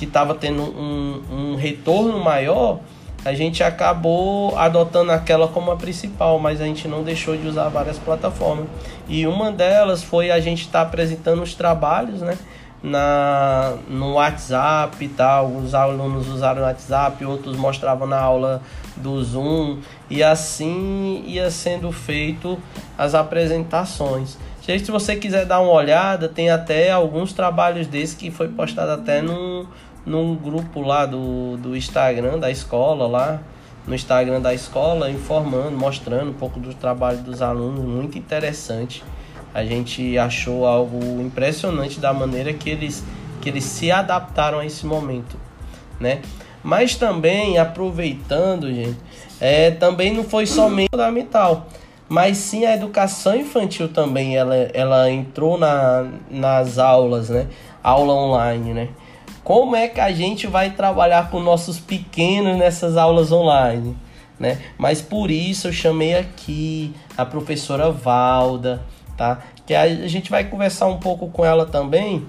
que 0.00 0.06
estava 0.06 0.34
tendo 0.34 0.62
um, 0.62 1.22
um 1.30 1.56
retorno 1.56 2.18
maior, 2.24 2.80
a 3.22 3.34
gente 3.34 3.62
acabou 3.62 4.56
adotando 4.56 5.12
aquela 5.12 5.46
como 5.46 5.70
a 5.70 5.76
principal, 5.76 6.38
mas 6.38 6.58
a 6.58 6.64
gente 6.64 6.88
não 6.88 7.02
deixou 7.02 7.36
de 7.36 7.46
usar 7.46 7.68
várias 7.68 7.98
plataformas. 7.98 8.66
E 9.06 9.26
uma 9.26 9.52
delas 9.52 10.02
foi 10.02 10.30
a 10.30 10.40
gente 10.40 10.62
estar 10.62 10.80
tá 10.80 10.86
apresentando 10.86 11.42
os 11.42 11.54
trabalhos, 11.54 12.22
né? 12.22 12.38
Na, 12.82 13.74
no 13.90 14.14
WhatsApp 14.14 15.04
e 15.04 15.08
tal. 15.08 15.48
Os 15.48 15.74
alunos 15.74 16.28
usaram 16.28 16.62
o 16.62 16.64
WhatsApp, 16.64 17.22
outros 17.26 17.58
mostravam 17.58 18.06
na 18.06 18.18
aula 18.18 18.62
do 18.96 19.22
Zoom. 19.22 19.80
E 20.08 20.22
assim 20.22 21.22
ia 21.26 21.50
sendo 21.50 21.92
feito 21.92 22.58
as 22.96 23.14
apresentações 23.14 24.38
se 24.78 24.90
você 24.90 25.16
quiser 25.16 25.46
dar 25.46 25.60
uma 25.60 25.72
olhada, 25.72 26.28
tem 26.28 26.50
até 26.50 26.90
alguns 26.90 27.32
trabalhos 27.32 27.86
desses 27.86 28.14
que 28.14 28.30
foi 28.30 28.48
postado 28.48 28.92
até 28.92 29.22
num, 29.22 29.66
num 30.04 30.34
grupo 30.34 30.80
lá 30.82 31.06
do, 31.06 31.56
do 31.56 31.76
Instagram 31.76 32.38
da 32.38 32.50
escola 32.50 33.06
lá, 33.06 33.42
no 33.86 33.94
Instagram 33.94 34.40
da 34.40 34.52
escola, 34.52 35.10
informando, 35.10 35.72
mostrando 35.72 36.30
um 36.30 36.34
pouco 36.34 36.60
do 36.60 36.74
trabalho 36.74 37.18
dos 37.18 37.40
alunos, 37.40 37.84
muito 37.84 38.18
interessante. 38.18 39.02
A 39.54 39.64
gente 39.64 40.16
achou 40.16 40.66
algo 40.66 41.20
impressionante 41.20 41.98
da 41.98 42.12
maneira 42.12 42.52
que 42.52 42.70
eles, 42.70 43.02
que 43.40 43.48
eles 43.48 43.64
se 43.64 43.90
adaptaram 43.90 44.58
a 44.60 44.66
esse 44.66 44.86
momento, 44.86 45.36
né? 45.98 46.20
Mas 46.62 46.94
também 46.94 47.58
aproveitando, 47.58 48.72
gente, 48.72 48.98
é, 49.40 49.70
também 49.70 50.14
não 50.14 50.22
foi 50.22 50.46
somente 50.46 50.90
fundamental 50.92 51.66
mas 52.10 52.38
sim 52.38 52.64
a 52.64 52.74
educação 52.74 53.36
infantil 53.36 53.86
também 53.86 54.36
ela, 54.36 54.56
ela 54.74 55.08
entrou 55.08 55.56
na, 55.56 56.08
nas 56.28 56.76
aulas, 56.76 57.30
né? 57.30 57.46
Aula 57.84 58.12
online, 58.12 58.74
né? 58.74 58.88
Como 59.44 59.76
é 59.76 59.86
que 59.86 60.00
a 60.00 60.10
gente 60.10 60.48
vai 60.48 60.70
trabalhar 60.70 61.30
com 61.30 61.38
nossos 61.38 61.78
pequenos 61.78 62.58
nessas 62.58 62.96
aulas 62.96 63.30
online, 63.30 63.96
né? 64.40 64.60
Mas 64.76 65.00
por 65.00 65.30
isso 65.30 65.68
eu 65.68 65.72
chamei 65.72 66.16
aqui 66.16 66.92
a 67.16 67.24
professora 67.24 67.92
Valda, 67.92 68.82
tá? 69.16 69.38
Que 69.64 69.72
a 69.76 70.08
gente 70.08 70.32
vai 70.32 70.42
conversar 70.42 70.88
um 70.88 70.98
pouco 70.98 71.28
com 71.28 71.44
ela 71.44 71.64
também, 71.64 72.28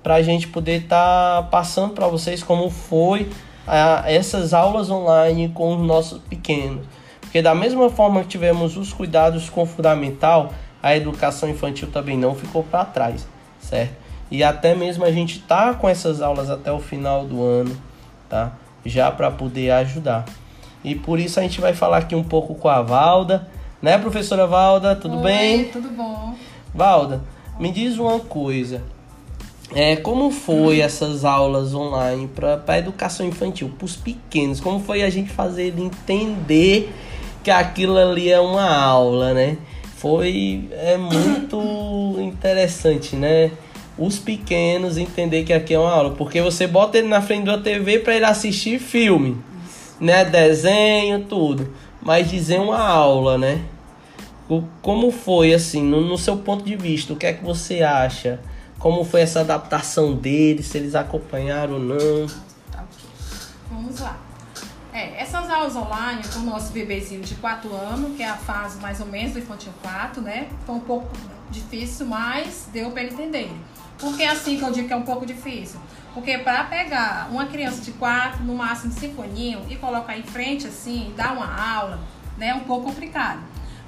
para 0.00 0.14
a 0.14 0.22
gente 0.22 0.46
poder 0.46 0.82
estar 0.82 1.42
tá 1.42 1.42
passando 1.42 1.92
para 1.92 2.06
vocês 2.06 2.40
como 2.40 2.70
foi 2.70 3.28
a, 3.66 4.04
essas 4.06 4.54
aulas 4.54 4.88
online 4.88 5.48
com 5.48 5.74
os 5.74 5.84
nossos 5.84 6.20
pequenos. 6.20 6.86
Porque 7.28 7.42
da 7.42 7.54
mesma 7.54 7.90
forma 7.90 8.22
que 8.22 8.28
tivemos 8.28 8.78
os 8.78 8.90
cuidados 8.90 9.50
com 9.50 9.62
o 9.62 9.66
fundamental, 9.66 10.50
a 10.82 10.96
educação 10.96 11.46
infantil 11.46 11.90
também 11.92 12.16
não 12.16 12.34
ficou 12.34 12.62
para 12.62 12.86
trás, 12.86 13.28
certo? 13.60 13.94
E 14.30 14.42
até 14.42 14.74
mesmo 14.74 15.04
a 15.04 15.12
gente 15.12 15.40
tá 15.40 15.74
com 15.74 15.86
essas 15.86 16.22
aulas 16.22 16.48
até 16.48 16.72
o 16.72 16.78
final 16.78 17.26
do 17.26 17.44
ano, 17.44 17.76
tá? 18.30 18.52
Já 18.82 19.10
para 19.10 19.30
poder 19.30 19.70
ajudar. 19.72 20.24
E 20.82 20.94
por 20.94 21.18
isso 21.18 21.38
a 21.38 21.42
gente 21.42 21.60
vai 21.60 21.74
falar 21.74 21.98
aqui 21.98 22.14
um 22.14 22.24
pouco 22.24 22.54
com 22.54 22.68
a 22.68 22.80
Valda, 22.80 23.46
né, 23.82 23.98
professora 23.98 24.46
Valda? 24.46 24.96
Tudo 24.96 25.18
Oi, 25.18 25.22
bem? 25.22 25.64
Tudo 25.66 25.90
bom. 25.90 26.34
Valda, 26.74 27.20
me 27.60 27.70
diz 27.70 27.98
uma 27.98 28.20
coisa. 28.20 28.82
É, 29.74 29.96
como 29.96 30.30
foi 30.30 30.80
essas 30.80 31.26
aulas 31.26 31.74
online 31.74 32.26
para 32.26 32.62
a 32.66 32.78
educação 32.78 33.26
infantil, 33.26 33.70
para 33.76 33.84
os 33.84 33.96
pequenos? 33.96 34.60
Como 34.60 34.80
foi 34.80 35.02
a 35.02 35.10
gente 35.10 35.30
fazer 35.30 35.64
ele 35.64 35.82
entender 35.82 36.90
que 37.48 37.50
aquilo 37.50 37.96
ali 37.96 38.30
é 38.30 38.38
uma 38.38 38.70
aula, 38.70 39.32
né? 39.32 39.56
Foi 39.96 40.68
é 40.70 40.98
muito 40.98 42.20
interessante, 42.20 43.16
né? 43.16 43.50
Os 43.96 44.18
pequenos 44.18 44.98
entender 44.98 45.44
que 45.44 45.52
aqui 45.54 45.72
é 45.72 45.78
uma 45.78 45.90
aula, 45.90 46.10
porque 46.10 46.42
você 46.42 46.66
bota 46.66 46.98
ele 46.98 47.08
na 47.08 47.22
frente 47.22 47.46
da 47.46 47.56
TV 47.56 48.00
para 48.00 48.14
ele 48.14 48.26
assistir 48.26 48.78
filme, 48.78 49.38
né? 49.98 50.26
Desenho, 50.26 51.24
tudo, 51.24 51.72
mas 52.02 52.28
dizer 52.28 52.60
uma 52.60 52.78
aula, 52.78 53.38
né? 53.38 53.62
Como 54.82 55.10
foi 55.10 55.54
assim, 55.54 55.82
no, 55.82 56.02
no 56.02 56.18
seu 56.18 56.36
ponto 56.36 56.62
de 56.62 56.76
vista, 56.76 57.14
o 57.14 57.16
que 57.16 57.24
é 57.24 57.32
que 57.32 57.42
você 57.42 57.82
acha? 57.82 58.40
Como 58.78 59.04
foi 59.04 59.22
essa 59.22 59.40
adaptação 59.40 60.14
deles, 60.14 60.66
se 60.66 60.76
eles 60.76 60.94
acompanharam 60.94 61.74
ou 61.74 61.80
não. 61.80 62.26
Tá, 62.70 62.84
Vamos 63.70 64.00
lá. 64.00 64.27
É, 64.98 65.22
essas 65.22 65.48
aulas 65.48 65.76
online 65.76 66.20
com 66.34 66.40
o 66.40 66.42
nosso 66.42 66.72
bebezinho 66.72 67.20
de 67.20 67.36
4 67.36 67.72
anos, 67.72 68.16
que 68.16 68.22
é 68.24 68.28
a 68.28 68.34
fase 68.34 68.80
mais 68.80 68.98
ou 68.98 69.06
menos 69.06 69.32
do 69.32 69.38
infantil 69.38 69.72
4, 69.80 70.20
né? 70.20 70.48
Foi 70.66 70.74
um 70.74 70.80
pouco 70.80 71.08
difícil, 71.48 72.04
mas 72.04 72.68
deu 72.72 72.90
para 72.90 73.04
entender. 73.04 73.48
Por 73.96 74.16
que 74.16 74.24
assim 74.24 74.58
que 74.58 74.64
eu 74.64 74.72
digo 74.72 74.88
que 74.88 74.92
é 74.92 74.96
um 74.96 75.02
pouco 75.02 75.24
difícil? 75.24 75.78
Porque 76.12 76.38
para 76.38 76.64
pegar 76.64 77.28
uma 77.30 77.46
criança 77.46 77.80
de 77.80 77.92
4, 77.92 78.42
no 78.42 78.56
máximo 78.56 78.92
5 78.92 79.22
aninhos, 79.22 79.70
e 79.70 79.76
colocar 79.76 80.18
em 80.18 80.24
frente 80.24 80.66
assim, 80.66 81.14
dar 81.16 81.32
uma 81.32 81.46
aula, 81.46 82.00
né? 82.36 82.48
É 82.48 82.54
um 82.56 82.64
pouco 82.64 82.86
complicado. 82.86 83.38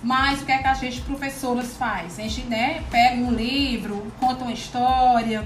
Mas 0.05 0.43
o 0.43 0.47
que 0.47 0.53
é 0.53 0.59
que 0.59 0.69
a 0.69 0.75
gente, 0.75 1.01
professoras, 1.01 1.77
faz? 1.77 2.21
A 2.21 2.23
gente 2.23 2.43
né, 2.43 2.85
pega 2.89 3.21
um 3.21 3.33
livro, 3.33 4.13
conta 4.21 4.45
uma 4.45 4.53
história, 4.53 5.45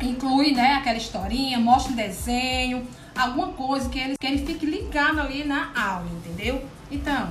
inclui 0.00 0.52
né, 0.52 0.74
aquela 0.74 0.98
historinha, 0.98 1.60
mostra 1.60 1.92
um 1.92 1.96
desenho, 1.96 2.84
alguma 3.16 3.48
coisa 3.48 3.88
que 3.88 3.98
ele, 3.98 4.16
que 4.18 4.26
ele 4.26 4.46
fique 4.46 4.66
ligado 4.66 5.20
ali 5.20 5.44
na 5.44 5.70
aula, 5.74 6.06
entendeu? 6.12 6.64
Então, 6.90 7.28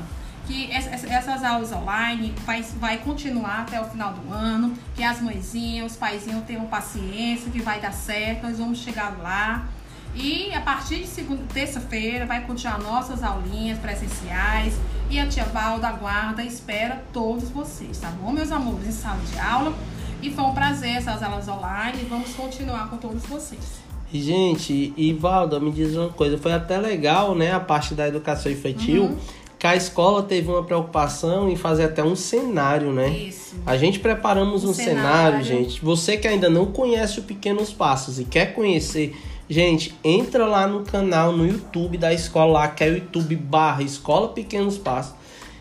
que 0.47 0.71
essas 0.71 1.43
aulas 1.43 1.71
online 1.71 2.33
vai, 2.45 2.61
vai 2.61 2.97
continuar 2.97 3.61
até 3.61 3.79
o 3.79 3.85
final 3.85 4.13
do 4.13 4.33
ano, 4.33 4.73
que 4.95 5.03
as 5.03 5.21
mãezinhas, 5.21 5.91
os 5.91 5.97
paizinhos 5.97 6.43
tenham 6.45 6.65
paciência, 6.65 7.51
que 7.51 7.61
vai 7.61 7.79
dar 7.79 7.93
certo, 7.93 8.43
nós 8.43 8.57
vamos 8.57 8.79
chegar 8.79 9.17
lá. 9.21 9.65
E 10.13 10.53
a 10.53 10.59
partir 10.59 10.99
de 10.99 11.07
segunda, 11.07 11.41
terça-feira 11.53 12.25
vai 12.25 12.41
continuar 12.41 12.79
nossas 12.79 13.23
aulinhas 13.23 13.79
presenciais 13.79 14.77
e 15.09 15.17
a 15.19 15.27
tia 15.27 15.45
Valda 15.45 15.87
aguarda 15.87 16.43
espera 16.43 17.01
todos 17.13 17.49
vocês, 17.49 17.97
tá 17.99 18.09
bom, 18.09 18.31
meus 18.31 18.51
amores, 18.51 18.87
em 18.87 18.91
sala 18.91 19.19
de 19.19 19.39
aula. 19.39 19.73
E 20.21 20.29
foi 20.29 20.43
um 20.43 20.53
prazer 20.53 20.97
essas 20.97 21.23
aulas 21.23 21.47
online 21.47 22.05
vamos 22.09 22.33
continuar 22.35 22.89
com 22.89 22.97
todos 22.97 23.25
vocês. 23.25 23.90
Gente, 24.13 24.93
e 24.97 25.13
Valda, 25.13 25.59
me 25.59 25.71
diz 25.71 25.95
uma 25.95 26.09
coisa, 26.09 26.37
foi 26.37 26.51
até 26.51 26.77
legal, 26.77 27.33
né, 27.33 27.53
a 27.53 27.59
parte 27.59 27.93
da 27.93 28.07
educação 28.07 28.51
infantil, 28.51 29.03
uhum. 29.03 29.17
que 29.57 29.65
a 29.65 29.75
escola 29.75 30.21
teve 30.23 30.49
uma 30.49 30.63
preocupação 30.63 31.49
em 31.49 31.55
fazer 31.55 31.85
até 31.85 32.03
um 32.03 32.15
cenário, 32.15 32.91
né? 32.91 33.09
Isso. 33.09 33.55
A 33.65 33.77
gente 33.77 33.99
preparamos 33.99 34.63
um, 34.63 34.71
um 34.71 34.73
cenário, 34.73 35.43
cenário, 35.43 35.43
gente. 35.43 35.83
Você 35.83 36.17
que 36.17 36.27
ainda 36.27 36.49
não 36.49 36.65
conhece 36.65 37.19
o 37.19 37.23
Pequenos 37.23 37.71
Passos 37.71 38.19
e 38.19 38.25
quer 38.25 38.53
conhecer 38.53 39.15
Gente, 39.51 39.93
entra 40.01 40.45
lá 40.45 40.65
no 40.65 40.85
canal 40.85 41.33
no 41.33 41.45
YouTube 41.45 41.97
da 41.97 42.13
escola 42.13 42.53
lá, 42.53 42.67
que 42.69 42.85
é 42.85 42.87
o 42.87 42.93
YouTube 42.93 43.35
barra 43.35 43.83
Escola 43.83 44.29
Pequenos 44.29 44.77
Passos. 44.77 45.13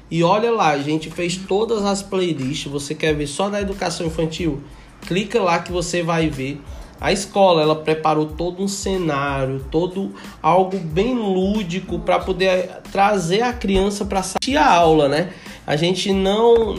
E 0.09 0.23
olha 0.23 0.53
lá, 0.53 0.69
a 0.69 0.79
gente 0.79 1.11
fez 1.11 1.37
todas 1.37 1.85
as 1.85 2.01
playlists. 2.01 2.71
Você 2.71 2.95
quer 2.95 3.17
ver 3.17 3.27
só 3.27 3.49
da 3.49 3.61
educação 3.61 4.07
infantil? 4.07 4.61
Clica 5.01 5.43
lá 5.43 5.59
que 5.59 5.73
você 5.73 6.05
vai 6.05 6.29
ver. 6.29 6.61
A 7.01 7.13
escola 7.13 7.63
ela 7.63 7.77
preparou 7.77 8.27
todo 8.27 8.63
um 8.63 8.69
cenário, 8.69 9.65
todo 9.71 10.13
algo 10.43 10.79
bem 10.79 11.15
lúdico 11.15 11.99
para 11.99 12.19
poder 12.19 12.69
trazer 12.93 13.43
a 13.43 13.53
criança 13.53 14.05
para 14.05 14.21
a 14.21 14.75
aula, 14.75 15.09
né? 15.09 15.33
A 15.67 15.77
gente 15.77 16.13
não 16.13 16.77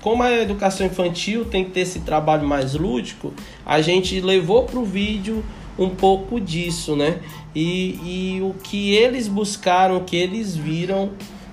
como 0.00 0.22
a 0.22 0.32
educação 0.32 0.86
infantil 0.86 1.44
tem 1.44 1.64
que 1.64 1.72
ter 1.72 1.80
esse 1.80 2.00
trabalho 2.00 2.48
mais 2.48 2.74
lúdico, 2.74 3.34
a 3.66 3.82
gente 3.82 4.18
levou 4.20 4.64
para 4.64 4.78
o 4.78 4.84
vídeo 4.84 5.44
um 5.78 5.90
pouco 5.90 6.40
disso, 6.40 6.96
né? 6.96 7.20
E, 7.54 8.38
e 8.38 8.42
o 8.42 8.54
que 8.54 8.94
eles 8.94 9.28
buscaram, 9.28 9.98
o 9.98 10.04
que 10.04 10.16
eles 10.16 10.56
viram, 10.56 11.10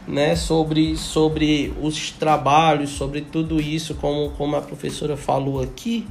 né, 0.08 0.38
sobre, 0.38 0.96
sobre 0.96 1.74
os 1.82 2.12
trabalhos, 2.12 2.92
sobre 2.92 3.22
tudo 3.22 3.60
isso, 3.60 3.96
como, 3.96 4.30
como 4.32 4.56
a 4.56 4.62
professora 4.62 5.18
falou 5.18 5.62
aqui, 5.62 6.08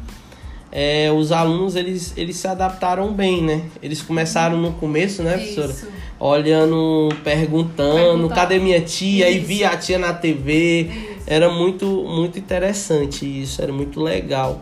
é, 0.79 1.11
os 1.11 1.33
alunos 1.33 1.75
eles, 1.75 2.13
eles 2.19 2.37
se 2.37 2.47
adaptaram 2.47 3.11
bem, 3.11 3.43
né? 3.43 3.63
Eles 3.83 4.03
começaram 4.03 4.59
no 4.59 4.73
começo, 4.73 5.23
né, 5.23 5.33
professora? 5.33 5.73
Isso. 5.73 5.89
Olhando, 6.21 7.09
perguntando, 7.25 7.95
perguntando, 7.95 8.29
cadê 8.29 8.59
minha 8.59 8.83
tia? 8.83 9.31
Isso. 9.31 9.39
E 9.39 9.41
via 9.41 9.71
a 9.71 9.77
tia 9.79 9.99
na 9.99 10.13
TV. 10.13 10.83
Isso. 10.83 11.17
Era 11.27 11.49
muito, 11.49 11.87
muito 11.87 12.39
interessante 12.39 13.25
isso, 13.25 13.63
era 13.63 13.73
muito 13.73 14.03
legal 14.03 14.61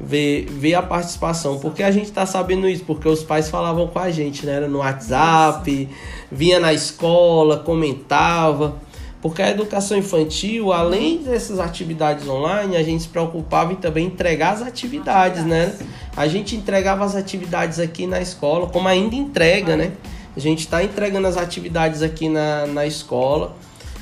ver, 0.00 0.46
ver 0.48 0.74
a 0.74 0.82
participação. 0.82 1.58
Porque 1.58 1.82
a 1.82 1.90
gente 1.90 2.06
está 2.06 2.24
sabendo 2.24 2.68
isso, 2.68 2.84
porque 2.84 3.08
os 3.08 3.24
pais 3.24 3.50
falavam 3.50 3.88
com 3.88 3.98
a 3.98 4.08
gente, 4.08 4.46
né? 4.46 4.52
Era 4.52 4.68
no 4.68 4.78
WhatsApp, 4.78 5.88
vinha 6.30 6.60
na 6.60 6.72
escola, 6.72 7.58
comentava. 7.58 8.76
Porque 9.22 9.42
a 9.42 9.50
educação 9.50 9.98
infantil, 9.98 10.72
além 10.72 11.18
dessas 11.18 11.58
atividades 11.58 12.26
online, 12.26 12.76
a 12.76 12.82
gente 12.82 13.02
se 13.02 13.08
preocupava 13.08 13.72
em 13.72 13.76
também 13.76 14.06
entregar 14.06 14.54
as 14.54 14.62
atividades, 14.62 15.44
né? 15.44 15.76
A 16.16 16.26
gente 16.26 16.56
entregava 16.56 17.04
as 17.04 17.14
atividades 17.14 17.78
aqui 17.78 18.06
na 18.06 18.20
escola, 18.20 18.66
como 18.68 18.88
ainda 18.88 19.14
entrega, 19.14 19.76
né? 19.76 19.92
A 20.34 20.40
gente 20.40 20.60
está 20.60 20.82
entregando 20.82 21.26
as 21.26 21.36
atividades 21.36 22.02
aqui 22.02 22.28
na, 22.28 22.66
na 22.66 22.86
escola 22.86 23.54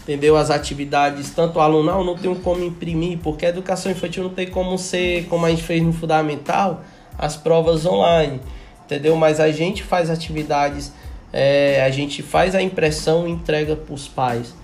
entendeu? 0.08 0.38
As 0.38 0.50
atividades, 0.50 1.30
tanto 1.32 1.58
o 1.58 1.60
aluno, 1.60 2.02
não, 2.02 2.16
tenho 2.16 2.34
como 2.36 2.64
imprimir, 2.64 3.18
porque 3.18 3.44
a 3.44 3.50
educação 3.50 3.92
infantil 3.92 4.22
não 4.22 4.30
tem 4.30 4.46
como 4.46 4.78
ser, 4.78 5.26
como 5.26 5.44
a 5.44 5.50
gente 5.50 5.62
fez 5.62 5.82
no 5.82 5.92
fundamental, 5.92 6.82
as 7.18 7.36
provas 7.36 7.84
online, 7.84 8.40
entendeu? 8.86 9.14
Mas 9.16 9.38
a 9.38 9.52
gente 9.52 9.82
faz 9.82 10.08
atividades, 10.08 10.90
é, 11.30 11.84
a 11.84 11.90
gente 11.90 12.22
faz 12.22 12.54
a 12.54 12.62
impressão 12.62 13.28
e 13.28 13.30
entrega 13.30 13.76
para 13.76 13.94
os 13.94 14.08
pais, 14.08 14.54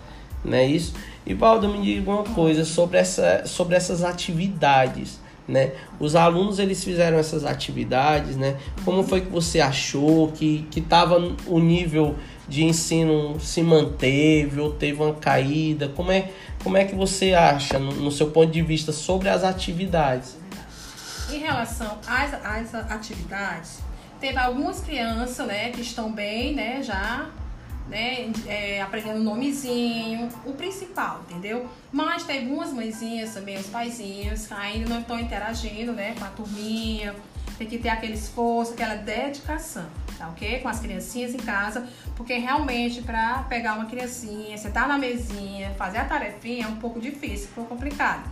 né? 0.44 0.66
Isso. 0.66 0.94
E 1.26 1.32
Valdo, 1.32 1.68
me 1.68 1.80
diga 1.82 2.10
uma 2.10 2.22
coisa 2.22 2.64
sobre, 2.64 2.98
essa, 2.98 3.46
sobre 3.46 3.76
essas 3.76 4.04
atividades. 4.04 5.20
Né? 5.46 5.72
Os 6.00 6.16
alunos 6.16 6.58
eles 6.58 6.82
fizeram 6.82 7.18
essas 7.18 7.44
atividades, 7.44 8.34
né? 8.34 8.56
Como 8.82 9.02
foi 9.02 9.20
que 9.20 9.30
você 9.30 9.60
achou 9.60 10.32
que 10.32 10.66
que 10.70 10.80
estava 10.80 11.18
o 11.46 11.58
nível 11.58 12.16
de 12.48 12.64
ensino 12.64 13.38
se 13.38 13.62
manteve 13.62 14.58
ou 14.58 14.72
teve 14.72 15.02
uma 15.02 15.12
caída? 15.12 15.88
Como 15.88 16.10
é, 16.10 16.30
como 16.62 16.78
é 16.78 16.86
que 16.86 16.94
você 16.94 17.34
acha, 17.34 17.78
no, 17.78 17.92
no 17.92 18.10
seu 18.10 18.30
ponto 18.30 18.50
de 18.50 18.62
vista, 18.62 18.90
sobre 18.90 19.28
as 19.28 19.44
atividades? 19.44 20.38
Em 21.30 21.40
relação 21.40 21.98
às, 22.06 22.32
às 22.32 22.74
atividades, 22.90 23.80
teve 24.18 24.38
algumas 24.38 24.80
crianças 24.80 25.46
né, 25.46 25.70
que 25.70 25.82
estão 25.82 26.10
bem, 26.10 26.54
né, 26.54 26.82
já 26.82 27.28
né, 27.88 28.32
é, 28.46 28.80
aprendendo 28.80 29.20
nomezinho, 29.20 30.28
o 30.44 30.52
principal, 30.52 31.20
entendeu? 31.28 31.68
Mas 31.92 32.24
tem 32.24 32.40
algumas 32.40 32.72
mãezinhas 32.72 33.34
também, 33.34 33.58
os 33.58 33.66
paizinhos, 33.66 34.46
que 34.46 34.54
ainda 34.54 34.88
não 34.88 35.00
estão 35.00 35.18
interagindo 35.18 35.92
né, 35.92 36.14
com 36.18 36.24
a 36.24 36.28
turminha, 36.28 37.14
tem 37.58 37.66
que 37.66 37.78
ter 37.78 37.90
aquele 37.90 38.14
esforço, 38.14 38.72
aquela 38.72 38.94
dedicação, 38.96 39.86
tá 40.18 40.28
ok? 40.28 40.60
Com 40.60 40.68
as 40.68 40.80
criancinhas 40.80 41.34
em 41.34 41.38
casa, 41.38 41.86
porque 42.16 42.34
realmente 42.34 43.02
para 43.02 43.44
pegar 43.44 43.74
uma 43.74 43.86
criancinha, 43.86 44.56
sentar 44.56 44.88
na 44.88 44.98
mesinha, 44.98 45.70
fazer 45.74 45.98
a 45.98 46.04
tarefinha 46.04 46.64
é 46.64 46.68
um 46.68 46.76
pouco 46.76 47.00
difícil, 47.00 47.48
um 47.50 47.54
pouco 47.54 47.74
complicado. 47.74 48.28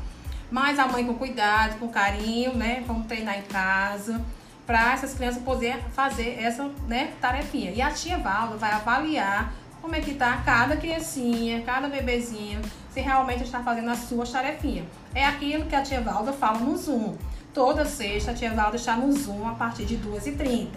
Mas 0.51 0.79
a 0.79 0.87
mãe 0.87 1.07
com 1.07 1.15
cuidado, 1.15 1.79
com 1.79 1.88
carinho, 1.88 2.55
né? 2.55 2.83
Vamos 2.87 3.07
treinar 3.07 3.38
em 3.38 3.43
casa 3.43 4.21
para 4.66 4.92
essas 4.92 5.14
crianças 5.14 5.42
poderem 5.42 5.83
fazer 5.92 6.38
essa 6.40 6.70
né, 6.87 7.12
tarefinha. 7.20 7.72
E 7.72 7.83
a 7.83 7.90
tia 7.90 8.18
Valda 8.18 8.57
vai 8.57 8.72
avaliar 8.72 9.53
como 9.81 9.96
é 9.96 10.01
que 10.01 10.14
tá 10.14 10.40
cada 10.44 10.77
criancinha, 10.77 11.62
cada 11.62 11.88
bebezinho, 11.88 12.62
se 12.90 13.01
realmente 13.01 13.42
está 13.42 13.61
fazendo 13.62 13.90
as 13.90 13.98
suas 14.01 14.31
tarefinhas. 14.31 14.87
É 15.12 15.25
aquilo 15.25 15.66
que 15.66 15.75
a 15.75 15.83
tia 15.83 16.01
Valda 16.01 16.33
fala 16.33 16.59
no 16.61 16.77
Zoom. 16.77 17.16
Toda 17.53 17.85
sexta 17.85 18.31
a 18.31 18.35
tia 18.35 18.55
Valda 18.55 18.77
está 18.77 18.96
no 18.96 19.12
Zoom 19.12 19.46
a 19.46 19.55
partir 19.55 19.85
de 19.85 19.96
2h30. 19.98 20.68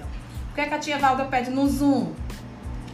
O 0.51 0.55
que, 0.55 0.61
é 0.61 0.65
que 0.65 0.73
a 0.73 0.79
tia 0.79 0.97
Valda 0.97 1.25
pede 1.25 1.51
no 1.51 1.67
Zoom? 1.69 2.13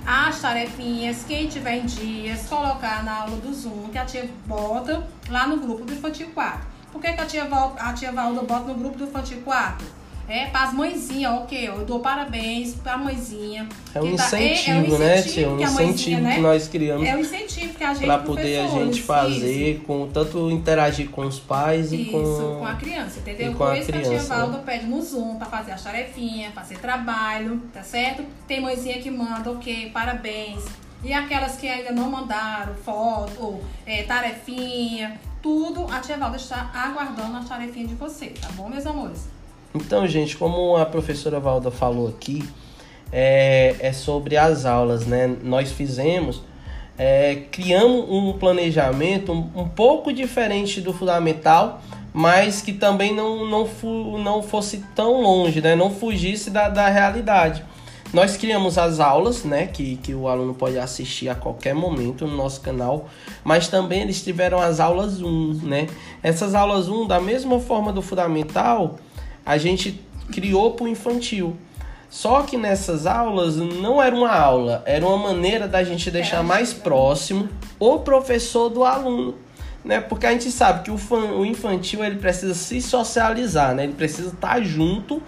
As 0.06 0.42
tarefinhas, 0.42 1.24
quem 1.24 1.48
tiver 1.48 1.78
em 1.78 1.86
dias, 1.86 2.48
colocar 2.48 3.04
na 3.04 3.22
aula 3.22 3.38
do 3.38 3.54
Zoom, 3.54 3.90
que 3.92 3.98
a 3.98 4.06
tia 4.06 4.30
bota 4.46 5.08
lá 5.30 5.48
no 5.48 5.58
grupo 5.58 5.86
do 5.86 5.94
Infantil 5.94 6.32
4. 6.34 6.60
Por 6.92 7.02
que, 7.02 7.14
que 7.14 7.22
a, 7.22 7.26
tia 7.26 7.46
Valda, 7.46 7.82
a 7.82 7.94
tia 7.94 8.12
Valda 8.12 8.42
bota 8.42 8.66
no 8.66 8.76
grupo 8.76 8.98
do 8.98 9.06
Infantil 9.06 9.42
4? 9.44 10.01
É, 10.32 10.46
para 10.46 10.64
as 10.64 10.74
mãezinhas, 10.74 11.34
ok, 11.42 11.68
eu 11.68 11.84
dou 11.84 12.00
parabéns 12.00 12.74
para 12.76 12.94
a 12.94 12.98
mãezinha. 12.98 13.68
É 13.94 14.00
um 14.00 14.12
que 14.12 14.16
tá- 14.16 14.28
incentivo, 14.28 14.72
é 14.72 14.80
um 14.96 14.98
né, 14.98 15.20
incentivo 15.20 15.34
tia? 15.34 15.50
Um 15.50 15.58
que 15.58 15.64
a 15.64 15.72
mãezinha, 15.72 15.90
incentivo 15.90 16.22
né? 16.22 16.36
que 16.36 16.40
nós 16.40 16.68
criamos 16.70 17.06
É 17.06 17.16
um 17.18 17.20
incentivo 17.20 17.74
que 17.74 17.84
a 17.84 17.94
gente 17.94 18.06
para 18.06 18.18
poder 18.20 18.60
a 18.60 18.68
gente 18.70 19.02
fazer, 19.02 19.84
com 19.86 20.08
tanto 20.08 20.50
interagir 20.50 21.10
com 21.10 21.24
os 21.24 21.38
pais 21.38 21.92
e 21.92 22.04
Isso, 22.04 22.12
com, 22.12 22.60
com 22.60 22.66
a 22.66 22.76
criança, 22.76 23.20
entendeu? 23.20 23.52
e 23.52 23.56
com 23.56 23.64
a 23.66 23.78
isso 23.78 23.92
que 23.92 23.98
a 23.98 24.00
tia 24.00 24.08
criança, 24.10 24.34
né? 24.34 24.42
Valda 24.42 24.58
pede 24.60 24.86
no 24.86 25.02
Zoom 25.02 25.36
pra 25.36 25.48
fazer 25.48 25.74
as 25.74 25.84
tarefinhas, 25.84 26.54
fazer 26.54 26.78
trabalho, 26.78 27.62
tá 27.74 27.84
certo? 27.84 28.24
Tem 28.48 28.62
mãezinha 28.62 29.02
que 29.02 29.12
manda, 29.12 29.52
ok, 29.52 29.90
parabéns. 29.90 30.64
E 31.04 31.12
aquelas 31.12 31.58
que 31.58 31.68
ainda 31.68 31.92
não 31.92 32.10
mandaram 32.10 32.74
foto, 32.76 33.34
ou 33.38 33.64
é, 33.86 34.04
tarefinha, 34.04 35.20
tudo, 35.42 35.88
a 35.92 36.00
tia 36.00 36.16
Valda 36.16 36.38
está 36.38 36.72
aguardando 36.74 37.36
as 37.36 37.50
tarefinhas 37.50 37.90
de 37.90 37.96
vocês, 37.96 38.40
tá 38.40 38.48
bom, 38.56 38.70
meus 38.70 38.86
amores? 38.86 39.41
Então, 39.74 40.06
gente, 40.06 40.36
como 40.36 40.76
a 40.76 40.86
professora 40.86 41.40
Valda 41.40 41.72
falou 41.72 42.10
aqui, 42.10 42.44
é, 43.12 43.76
é 43.80 43.94
sobre 43.94 44.38
as 44.38 44.66
aulas, 44.66 45.06
né? 45.06 45.34
Nós 45.44 45.72
fizemos, 45.72 46.42
é, 46.98 47.44
criamos 47.52 48.06
um 48.10 48.34
planejamento 48.34 49.32
um, 49.32 49.68
pouco 49.68 50.12
diferente 50.12 50.82
do 50.82 50.94
fundamental, 50.94 51.82
mas 52.14 52.62
que 52.62 52.74
também 52.74 53.16
não, 53.16 53.46
não, 53.46 53.66
fu, 53.66 54.18
não 54.18 54.44
fosse 54.44 54.84
tão 54.94 55.22
longe, 55.22 55.62
né? 55.62 55.76
Não 55.76 55.90
fugisse 55.90 56.50
da, 56.50 56.68
da 56.68 56.90
realidade. 56.90 57.64
Nós 58.14 58.36
criamos 58.36 58.78
as 58.78 59.00
aulas, 59.00 59.46
né? 59.46 59.68
Que, 59.68 59.96
que 59.96 60.14
o 60.14 60.28
aluno 60.28 60.54
pode 60.54 60.78
assistir 60.78 61.30
a 61.30 61.36
qualquer 61.36 61.74
momento 61.74 62.28
no 62.28 62.36
nosso 62.36 62.60
canal, 62.60 63.08
mas 63.42 63.70
também 63.70 64.02
eles 64.02 64.22
tiveram 64.22 64.60
as 64.60 64.82
aulas 64.82 65.22
1, 65.22 65.62
né? 65.64 65.88
Essas 66.22 66.54
aulas 66.54 66.90
1, 66.90 67.08
da 67.08 67.22
mesma 67.22 67.58
forma 67.58 67.94
do 67.94 68.02
fundamental, 68.02 68.98
a 69.46 69.58
gente 69.58 70.00
criou 70.32 70.72
para 70.72 70.86
o 70.86 70.88
infantil. 70.88 71.56
Só 72.10 72.42
que 72.42 72.58
nessas 72.58 73.06
aulas 73.06 73.56
não 73.56 74.02
era 74.02 74.14
uma 74.14 74.32
aula, 74.32 74.84
era 74.86 75.06
uma 75.06 75.18
maneira 75.18 75.68
da 75.68 75.82
gente 75.82 76.12
deixar 76.12 76.44
mais 76.44 76.74
próximo 76.74 77.48
o 77.80 78.00
professor 78.00 78.68
do 78.68 78.84
aluno, 78.84 79.36
né? 79.84 80.02
Porque 80.02 80.26
a 80.26 80.32
gente 80.32 80.52
sabe 80.52 80.84
que 80.84 80.92
o, 80.92 80.98
fan- 80.98 81.32
o 81.38 81.46
infantil 81.46 82.04
ele 82.04 82.18
precisa 82.18 82.54
se 82.54 82.82
socializar, 82.82 83.74
né? 83.74 83.86
Ele 83.86 83.94
precisa 83.94 84.28
estar 84.28 84.62
junto 84.62 85.24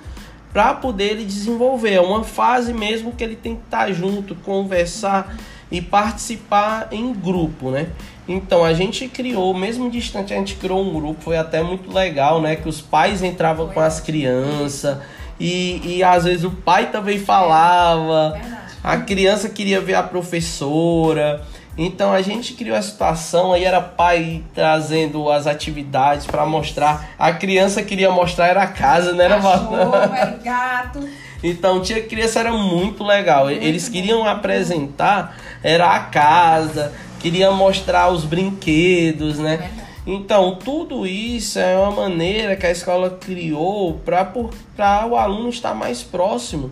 para 0.51 0.73
poder 0.73 1.11
ele 1.11 1.25
desenvolver. 1.25 1.93
É 1.93 2.01
uma 2.01 2.23
fase 2.23 2.73
mesmo 2.73 3.13
que 3.13 3.23
ele 3.23 3.37
tem 3.37 3.55
que 3.55 3.63
estar 3.63 3.89
junto, 3.93 4.35
conversar 4.35 5.33
e 5.73 5.81
participar 5.81 6.89
em 6.91 7.11
grupo, 7.11 7.71
né? 7.71 7.87
Então 8.27 8.63
a 8.63 8.73
gente 8.73 9.07
criou, 9.07 9.55
mesmo 9.55 9.89
distante, 9.89 10.31
a 10.31 10.37
gente 10.37 10.53
criou 10.55 10.79
um 10.79 10.93
grupo, 10.93 11.19
foi 11.23 11.35
até 11.35 11.63
muito 11.63 11.91
legal, 11.91 12.39
né? 12.39 12.55
Que 12.55 12.69
os 12.69 12.79
pais 12.79 13.23
entravam 13.23 13.67
com 13.69 13.79
as 13.79 13.99
crianças 13.99 14.99
e, 15.39 15.81
e 15.83 16.03
às 16.03 16.25
vezes 16.25 16.43
o 16.43 16.51
pai 16.51 16.91
também 16.91 17.17
falava, 17.17 18.33
Verdade. 18.33 18.73
a 18.83 18.97
criança 18.97 19.49
queria 19.49 19.81
ver 19.81 19.95
a 19.95 20.03
professora. 20.03 21.41
Então 21.75 22.13
a 22.13 22.21
gente 22.21 22.53
criou 22.53 22.77
a 22.77 22.81
situação, 22.83 23.51
aí 23.51 23.65
era 23.65 23.81
pai 23.81 24.43
trazendo 24.53 25.31
as 25.31 25.47
atividades 25.47 26.27
para 26.27 26.45
mostrar. 26.45 27.09
A 27.17 27.33
criança 27.33 27.81
queria 27.81 28.11
mostrar 28.11 28.45
era 28.45 28.61
a 28.61 28.67
casa, 28.67 29.11
né? 29.13 29.25
Era 29.25 29.41
Cachorro, 29.41 29.95
era 29.95 30.37
gato. 30.37 31.09
Então 31.43 31.81
tinha 31.81 32.01
criança 32.01 32.39
era 32.39 32.53
muito 32.53 33.03
legal. 33.03 33.45
Muito 33.45 33.61
Eles 33.61 33.87
bom. 33.87 33.93
queriam 33.93 34.25
apresentar 34.25 35.37
era 35.61 35.93
a 35.93 35.99
casa, 35.99 36.93
queriam 37.19 37.53
mostrar 37.53 38.09
os 38.09 38.23
brinquedos, 38.23 39.39
né? 39.39 39.69
Então 40.07 40.55
tudo 40.55 41.05
isso 41.05 41.59
é 41.59 41.77
uma 41.77 41.91
maneira 41.91 42.55
que 42.55 42.65
a 42.65 42.71
escola 42.71 43.09
criou 43.09 43.99
para 44.05 45.07
o 45.07 45.15
aluno 45.15 45.49
estar 45.49 45.73
mais 45.73 46.01
próximo 46.01 46.71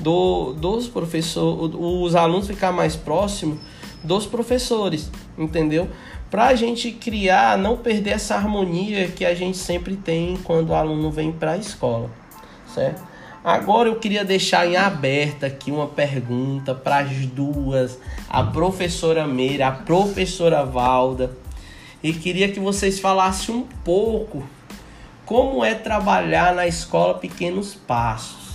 do, 0.00 0.52
dos 0.54 0.88
professores, 0.88 1.74
os 1.78 2.14
alunos 2.16 2.46
ficar 2.46 2.72
mais 2.72 2.96
próximo 2.96 3.58
dos 4.02 4.26
professores, 4.26 5.10
entendeu? 5.38 5.88
Para 6.28 6.46
a 6.46 6.54
gente 6.54 6.90
criar, 6.90 7.56
não 7.58 7.76
perder 7.76 8.10
essa 8.10 8.34
harmonia 8.34 9.06
que 9.08 9.24
a 9.24 9.34
gente 9.34 9.56
sempre 9.56 9.96
tem 9.96 10.36
quando 10.42 10.70
o 10.70 10.74
aluno 10.74 11.10
vem 11.10 11.30
para 11.30 11.52
a 11.52 11.56
escola, 11.56 12.10
certo? 12.74 13.11
Agora 13.44 13.88
eu 13.88 13.96
queria 13.96 14.24
deixar 14.24 14.68
em 14.68 14.76
aberta 14.76 15.46
aqui 15.46 15.72
uma 15.72 15.88
pergunta 15.88 16.76
para 16.76 16.98
as 16.98 17.26
duas, 17.26 17.98
a 18.28 18.44
professora 18.44 19.26
Meira, 19.26 19.66
a 19.66 19.72
professora 19.72 20.64
Valda, 20.64 21.36
e 22.00 22.12
queria 22.12 22.52
que 22.52 22.60
vocês 22.60 23.00
falassem 23.00 23.52
um 23.52 23.66
pouco 23.84 24.44
como 25.26 25.64
é 25.64 25.74
trabalhar 25.74 26.54
na 26.54 26.68
escola 26.68 27.14
Pequenos 27.14 27.74
Passos. 27.74 28.52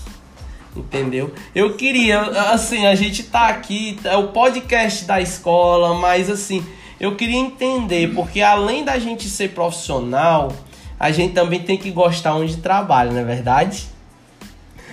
Entendeu? 0.74 1.34
Eu 1.54 1.76
queria, 1.76 2.22
assim, 2.52 2.86
a 2.86 2.96
gente 2.96 3.24
tá 3.24 3.50
aqui, 3.50 4.00
é 4.06 4.16
o 4.16 4.30
podcast 4.30 5.04
da 5.04 5.20
escola, 5.20 5.96
mas 5.96 6.30
assim, 6.30 6.66
eu 6.98 7.16
queria 7.18 7.38
entender, 7.38 8.14
porque 8.16 8.42
além 8.42 8.86
da 8.86 8.98
gente 8.98 9.28
ser 9.28 9.50
profissional, 9.50 10.54
a 10.98 11.12
gente 11.12 11.34
também 11.34 11.60
tem 11.60 11.78
que 11.78 11.92
gostar 11.92 12.36
onde 12.36 12.56
trabalha, 12.58 13.12
não 13.12 13.20
é 13.20 13.26
verdade? 13.26 13.97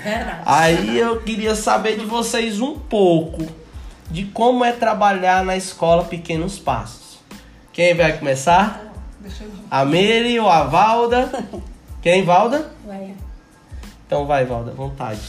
Verdade. 0.05 0.43
Aí 0.45 0.99
eu 0.99 1.23
queria 1.23 1.55
saber 1.55 1.99
de 1.99 2.05
vocês 2.05 2.61
um 2.61 2.79
pouco 2.79 3.47
de 4.11 4.27
como 4.27 4.63
é 4.63 4.71
trabalhar 4.71 5.43
na 5.43 5.57
escola 5.57 6.05
Pequenos 6.05 6.59
Passos. 6.59 7.19
Quem 7.73 7.95
vai 7.95 8.19
começar? 8.19 8.93
Deixa 9.19 9.45
eu 9.45 9.51
A 9.71 9.83
Mary 9.85 10.39
ou 10.39 10.49
a 10.49 10.65
Valda? 10.65 11.31
Quem, 12.03 12.23
Valda? 12.23 12.71
Vai. 12.87 13.15
Então 14.07 14.27
vai, 14.27 14.45
Valda, 14.45 14.73
vontade. 14.73 15.21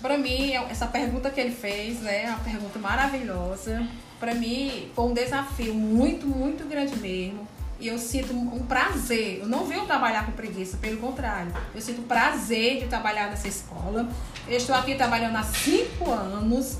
Para 0.00 0.16
mim, 0.16 0.54
essa 0.70 0.86
pergunta 0.86 1.30
que 1.30 1.38
ele 1.38 1.54
fez, 1.54 2.00
né, 2.00 2.24
é 2.24 2.28
uma 2.28 2.38
pergunta 2.38 2.78
maravilhosa. 2.78 3.86
Para 4.18 4.34
mim, 4.34 4.90
foi 4.94 5.04
um 5.04 5.12
desafio 5.12 5.74
muito, 5.74 6.26
muito 6.26 6.66
grande 6.66 6.98
mesmo. 6.98 7.46
Eu 7.80 7.98
sinto 7.98 8.34
um 8.34 8.66
prazer. 8.66 9.38
Eu 9.40 9.48
não 9.48 9.64
venho 9.64 9.86
trabalhar 9.86 10.26
com 10.26 10.32
preguiça, 10.32 10.76
pelo 10.76 10.98
contrário. 10.98 11.52
Eu 11.74 11.80
sinto 11.80 12.02
prazer 12.02 12.80
de 12.80 12.86
trabalhar 12.88 13.28
nessa 13.28 13.48
escola. 13.48 14.08
Eu 14.46 14.56
estou 14.56 14.74
aqui 14.74 14.94
trabalhando 14.94 15.36
há 15.36 15.42
cinco 15.42 16.10
anos. 16.10 16.78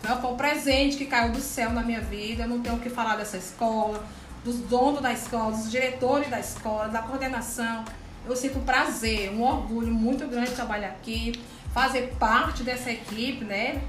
Então, 0.00 0.20
foi 0.20 0.30
um 0.30 0.36
presente 0.36 0.96
que 0.96 1.06
caiu 1.06 1.32
do 1.32 1.40
céu 1.40 1.70
na 1.70 1.82
minha 1.82 2.00
vida. 2.00 2.44
Eu 2.44 2.48
não 2.48 2.60
tenho 2.60 2.76
o 2.76 2.80
que 2.80 2.88
falar 2.88 3.16
dessa 3.16 3.36
escola, 3.36 4.02
dos 4.44 4.56
donos 4.60 5.02
da 5.02 5.12
escola, 5.12 5.50
dos 5.50 5.70
diretores 5.70 6.30
da 6.30 6.40
escola, 6.40 6.88
da 6.88 7.02
coordenação. 7.02 7.84
Eu 8.26 8.36
sinto 8.36 8.58
prazer, 8.60 9.30
um 9.30 9.42
orgulho 9.42 9.92
muito 9.92 10.26
grande 10.28 10.50
de 10.50 10.54
trabalhar 10.54 10.88
aqui, 10.88 11.32
fazer 11.72 12.14
parte 12.18 12.62
dessa 12.62 12.90
equipe, 12.90 13.44
né? 13.44 13.80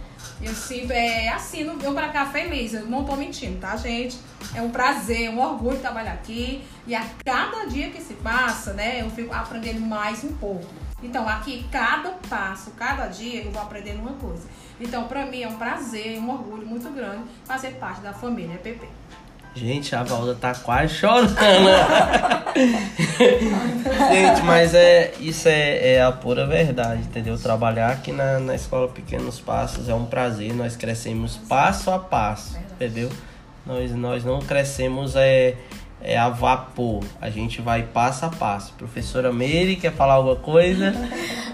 Eu 0.42 0.54
sinto, 0.54 0.92
é 0.92 1.30
assim, 1.30 1.64
não 1.64 1.78
venho 1.78 1.94
pra 1.94 2.10
cá 2.10 2.26
feliz, 2.26 2.74
eu 2.74 2.86
não 2.86 3.06
tô 3.06 3.16
mentindo, 3.16 3.60
tá, 3.60 3.76
gente? 3.78 4.18
É 4.54 4.62
um 4.62 4.70
prazer, 4.70 5.30
um 5.30 5.40
orgulho 5.40 5.80
trabalhar 5.80 6.14
aqui. 6.14 6.64
E 6.86 6.96
a 6.96 7.06
cada 7.26 7.66
dia 7.66 7.90
que 7.90 8.02
se 8.02 8.16
passa, 8.16 8.74
né, 8.74 9.02
eu 9.02 9.10
fico 9.10 9.34
aprendendo 9.34 9.80
mais 9.82 10.24
um 10.24 10.34
pouco. 10.34 10.66
Então, 11.02 11.28
aqui, 11.28 11.66
cada 11.72 12.12
passo, 12.30 12.72
cada 12.72 13.08
dia, 13.08 13.44
eu 13.44 13.52
vou 13.52 13.62
aprendendo 13.62 14.02
uma 14.02 14.14
coisa. 14.14 14.48
Então, 14.80 15.08
pra 15.08 15.26
mim, 15.26 15.44
é 15.44 15.48
um 15.48 15.56
prazer, 15.56 16.20
um 16.20 16.30
orgulho 16.30 16.68
muito 16.68 16.90
grande 16.90 17.24
fazer 17.46 17.72
parte 17.76 18.02
da 18.02 18.14
família 18.14 18.58
PP. 18.58 18.88
Gente, 19.56 19.96
a 19.96 20.04
Valda 20.04 20.36
tá 20.36 20.54
quase 20.54 20.94
chorando. 20.96 21.36
Gente, 24.12 24.42
mas 24.44 24.74
é 24.74 25.14
isso 25.20 25.48
é, 25.50 25.96
é 25.96 26.02
a 26.02 26.12
pura 26.12 26.46
verdade, 26.46 27.02
entendeu? 27.02 27.38
Trabalhar 27.38 27.90
aqui 27.92 28.12
na, 28.12 28.40
na 28.40 28.56
escola 28.56 28.88
Pequenos 28.88 29.40
Passos 29.40 29.90
é 29.90 29.94
um 29.94 30.06
prazer. 30.06 30.54
Nós 30.54 30.76
crescemos 30.76 31.36
passo 31.36 31.92
a 31.92 32.00
passo, 32.00 32.58
entendeu? 32.72 33.10
Nós, 33.66 33.92
nós 33.92 34.24
não 34.24 34.40
crescemos 34.40 35.16
é, 35.16 35.56
é 36.02 36.18
a 36.18 36.30
vapor. 36.30 37.04
A 37.20 37.30
gente 37.30 37.62
vai 37.62 37.84
passo 37.84 38.26
a 38.26 38.30
passo. 38.30 38.74
Professora 38.78 39.32
Meire, 39.34 39.76
quer 39.76 39.94
falar 39.94 40.14
alguma 40.14 40.36
coisa? 40.38 40.94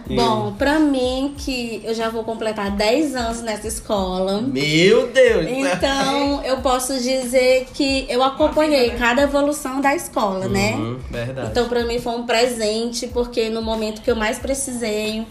E- 0.10 0.16
Bom, 0.16 0.54
pra 0.54 0.78
mim, 0.80 1.34
que 1.38 1.82
eu 1.84 1.94
já 1.96 2.10
vou 2.10 2.24
completar 2.24 2.70
10 2.72 3.16
anos 3.16 3.42
nessa 3.42 3.68
escola. 3.68 4.40
Meu 4.42 5.08
Deus! 5.08 5.48
Então, 5.50 6.42
eu 6.46 6.58
posso 6.58 6.94
dizer 7.02 7.68
que 7.74 8.06
eu 8.08 8.22
acompanhei 8.22 8.92
cada 8.92 9.24
evolução 9.24 9.82
da 9.82 9.96
escola, 9.96 10.48
né? 10.48 10.74
Uhum, 10.76 11.00
verdade. 11.10 11.50
Então, 11.50 11.68
pra 11.68 11.84
mim 11.86 12.00
foi 12.00 12.14
um 12.14 12.26
presente, 12.26 13.08
porque 13.08 13.50
no 13.50 13.62
momento 13.64 14.02
que 14.04 14.12
eu 14.12 14.16
mais 14.16 14.38
precisei, 14.38 15.26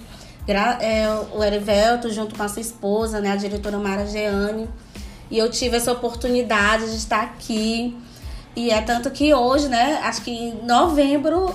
é, 0.48 1.06
o 1.32 1.42
Erivelto, 1.42 2.12
junto 2.12 2.34
com 2.34 2.42
a 2.42 2.48
sua 2.48 2.60
esposa, 2.60 3.20
né, 3.20 3.30
a 3.30 3.36
diretora 3.36 3.78
Mara 3.78 4.06
Geane, 4.06 4.68
e 5.30 5.38
eu 5.38 5.48
tive 5.50 5.76
essa 5.76 5.92
oportunidade 5.92 6.90
de 6.90 6.96
estar 6.96 7.22
aqui. 7.22 7.96
E 8.56 8.70
é 8.70 8.80
tanto 8.80 9.10
que 9.10 9.34
hoje, 9.34 9.68
né, 9.68 10.00
acho 10.02 10.22
que 10.22 10.30
em 10.30 10.64
novembro, 10.64 11.52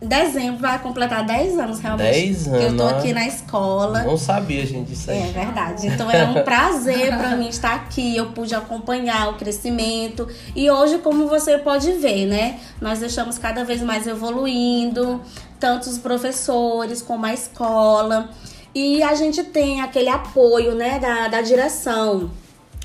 dezembro, 0.00 0.60
vai 0.60 0.78
completar 0.78 1.24
10 1.24 1.58
anos 1.58 1.80
realmente. 1.80 2.10
10 2.10 2.42
Que 2.44 2.48
eu 2.50 2.76
tô 2.76 2.82
anos, 2.82 2.98
aqui 2.98 3.12
na 3.12 3.26
escola. 3.26 4.02
Não 4.02 4.16
sabia, 4.16 4.64
gente, 4.66 4.88
disso 4.88 5.10
aí. 5.10 5.30
É 5.30 5.32
verdade. 5.32 5.86
Então 5.86 6.10
é 6.10 6.24
um 6.24 6.42
prazer 6.44 7.16
pra 7.16 7.36
mim 7.36 7.48
estar 7.48 7.74
aqui. 7.74 8.16
Eu 8.16 8.26
pude 8.32 8.54
acompanhar 8.54 9.30
o 9.30 9.34
crescimento. 9.34 10.28
E 10.54 10.70
hoje, 10.70 10.98
como 10.98 11.26
você 11.26 11.58
pode 11.58 11.92
ver, 11.92 12.26
né? 12.26 12.58
Nós 12.80 12.98
deixamos 12.98 13.38
cada 13.38 13.64
vez 13.64 13.80
mais 13.82 14.06
evoluindo. 14.06 15.20
tanto 15.58 15.88
os 15.88 15.96
professores 15.96 17.00
como 17.00 17.24
a 17.24 17.32
escola. 17.32 18.28
E 18.74 19.02
a 19.02 19.14
gente 19.14 19.42
tem 19.44 19.80
aquele 19.80 20.08
apoio 20.08 20.74
né, 20.74 20.98
da, 20.98 21.28
da 21.28 21.40
direção 21.40 22.30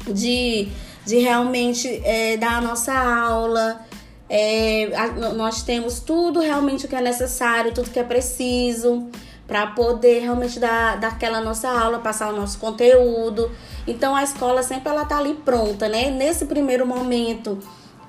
de, 0.07 0.67
de 1.05 1.17
realmente 1.17 2.01
é, 2.03 2.37
dar 2.37 2.57
a 2.57 2.61
nossa 2.61 2.93
aula. 2.93 3.81
É, 4.29 4.91
a, 4.95 5.07
nós 5.33 5.63
temos 5.63 5.99
tudo 5.99 6.39
realmente 6.39 6.85
o 6.85 6.89
que 6.89 6.95
é 6.95 7.01
necessário, 7.01 7.73
tudo 7.73 7.89
que 7.89 7.99
é 7.99 8.03
preciso 8.03 9.09
para 9.47 9.65
poder 9.67 10.19
realmente 10.19 10.59
dar, 10.59 10.97
dar 10.99 11.07
aquela 11.07 11.41
nossa 11.41 11.67
aula, 11.67 11.97
passar 11.97 12.31
o 12.31 12.35
nosso 12.35 12.59
conteúdo. 12.59 13.49
Então 13.87 14.15
a 14.15 14.23
escola 14.23 14.61
sempre 14.61 14.89
ela 14.89 15.05
tá 15.05 15.17
ali 15.17 15.33
pronta, 15.33 15.89
né? 15.89 16.11
Nesse 16.11 16.45
primeiro 16.45 16.85
momento 16.85 17.57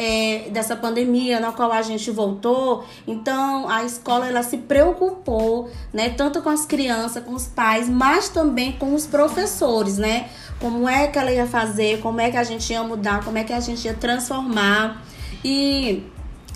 é, 0.02 0.48
dessa 0.48 0.74
pandemia 0.74 1.38
na 1.40 1.52
qual 1.52 1.70
a 1.70 1.82
gente 1.82 2.10
voltou, 2.10 2.86
então 3.06 3.68
a 3.68 3.84
escola 3.84 4.26
ela 4.26 4.42
se 4.42 4.56
preocupou, 4.56 5.68
né, 5.92 6.08
tanto 6.08 6.40
com 6.40 6.48
as 6.48 6.64
crianças, 6.64 7.22
com 7.22 7.34
os 7.34 7.46
pais, 7.46 7.86
mas 7.86 8.30
também 8.30 8.72
com 8.72 8.94
os 8.94 9.06
professores, 9.06 9.98
né? 9.98 10.30
Como 10.58 10.88
é 10.88 11.06
que 11.06 11.18
ela 11.18 11.30
ia 11.30 11.46
fazer, 11.46 12.00
como 12.00 12.18
é 12.18 12.30
que 12.30 12.38
a 12.38 12.44
gente 12.44 12.72
ia 12.72 12.82
mudar, 12.82 13.22
como 13.22 13.36
é 13.36 13.44
que 13.44 13.52
a 13.52 13.60
gente 13.60 13.84
ia 13.84 13.92
transformar. 13.92 15.04
E 15.44 16.02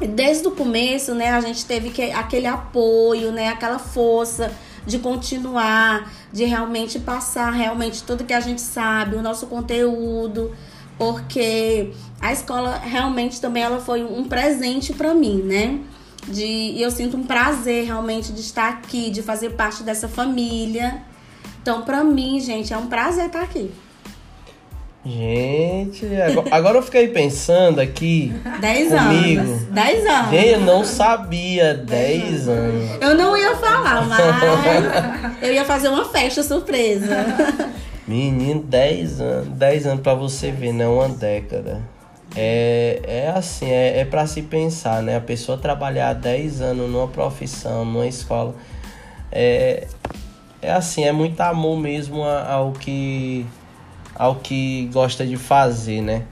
desde 0.00 0.48
o 0.48 0.52
começo, 0.52 1.14
né, 1.14 1.28
a 1.28 1.40
gente 1.42 1.66
teve 1.66 1.90
que, 1.90 2.12
aquele 2.12 2.46
apoio, 2.46 3.30
né, 3.30 3.48
aquela 3.48 3.78
força 3.78 4.50
de 4.87 4.98
continuar, 4.98 6.11
de 6.33 6.44
realmente 6.44 6.98
passar 6.98 7.50
realmente 7.50 8.02
tudo 8.04 8.24
que 8.24 8.33
a 8.33 8.40
gente 8.40 8.62
sabe, 8.62 9.16
o 9.16 9.22
nosso 9.22 9.46
conteúdo, 9.48 10.50
porque 10.98 11.90
a 12.20 12.33
escola 12.33 12.78
realmente 12.78 13.40
também 13.40 13.62
ela 13.62 13.80
foi 13.80 14.02
um 14.04 14.24
presente 14.24 14.92
para 14.92 15.14
mim, 15.14 15.42
né? 15.42 15.78
De, 16.26 16.44
e 16.44 16.83
eu 16.83 16.90
sinto 16.90 17.16
um 17.16 17.24
prazer 17.24 17.85
realmente 17.85 18.33
de 18.33 18.40
estar 18.40 18.68
aqui, 18.68 19.11
de 19.11 19.22
fazer 19.22 19.50
parte 19.50 19.83
dessa 19.83 20.09
família. 20.09 21.02
Então, 21.61 21.83
para 21.83 22.02
mim, 22.02 22.40
gente, 22.40 22.72
é 22.72 22.76
um 22.76 22.87
prazer 22.87 23.26
estar 23.26 23.42
aqui. 23.42 23.70
Gente, 25.07 26.07
agora, 26.50 26.78
eu 26.78 26.83
fiquei 26.83 27.09
pensando 27.09 27.78
aqui. 27.78 28.33
10 28.59 28.92
anos. 28.92 29.62
10 29.64 30.07
anos. 30.07 30.30
Gente, 30.30 30.48
eu 30.48 30.61
não 30.61 30.83
sabia. 30.83 31.74
10 31.74 32.48
anos. 32.48 32.90
Eu 33.02 33.14
não 33.14 33.37
ia 33.37 33.54
falar, 33.57 34.07
mas 34.07 35.42
eu 35.42 35.52
ia 35.52 35.64
fazer 35.64 35.88
uma 35.88 36.07
festa 36.07 36.42
surpresa. 36.42 37.26
Menino, 38.06 38.62
10 38.62 39.20
anos. 39.20 39.48
10 39.56 39.86
anos 39.86 40.02
pra 40.02 40.14
você 40.14 40.50
ver, 40.50 40.72
não 40.72 40.84
é 40.84 41.06
uma 41.06 41.08
década. 41.08 41.82
É, 42.36 43.00
é 43.04 43.28
assim, 43.28 43.70
é, 43.70 44.00
é 44.00 44.04
para 44.04 44.26
se 44.26 44.42
pensar, 44.42 45.02
né? 45.02 45.16
A 45.16 45.20
pessoa 45.20 45.56
trabalhar 45.56 46.12
10 46.14 46.60
anos 46.60 46.90
numa 46.90 47.08
profissão, 47.08 47.84
numa 47.84 48.06
escola. 48.06 48.54
É, 49.30 49.86
é 50.60 50.72
assim, 50.72 51.04
é 51.04 51.12
muito 51.12 51.40
amor 51.40 51.78
mesmo 51.78 52.22
ao 52.22 52.72
que, 52.72 53.46
ao 54.14 54.36
que 54.36 54.88
gosta 54.92 55.26
de 55.26 55.36
fazer, 55.36 56.00
né? 56.00 56.24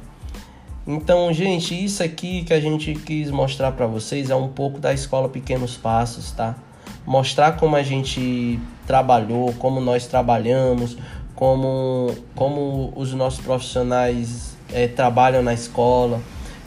Então, 0.86 1.32
gente, 1.32 1.72
isso 1.84 2.02
aqui 2.02 2.42
que 2.42 2.52
a 2.52 2.60
gente 2.60 2.92
quis 2.94 3.30
mostrar 3.30 3.70
para 3.72 3.86
vocês 3.86 4.30
é 4.30 4.34
um 4.34 4.48
pouco 4.48 4.80
da 4.80 4.92
escola 4.92 5.28
Pequenos 5.28 5.76
Passos, 5.76 6.32
tá? 6.32 6.56
Mostrar 7.06 7.56
como 7.56 7.76
a 7.76 7.82
gente 7.82 8.58
trabalhou, 8.84 9.52
como 9.54 9.80
nós 9.80 10.06
trabalhamos, 10.08 10.96
como, 11.42 12.14
como 12.36 12.92
os 12.94 13.12
nossos 13.14 13.40
profissionais 13.40 14.56
é, 14.72 14.86
trabalham 14.86 15.42
na 15.42 15.52
escola. 15.52 16.20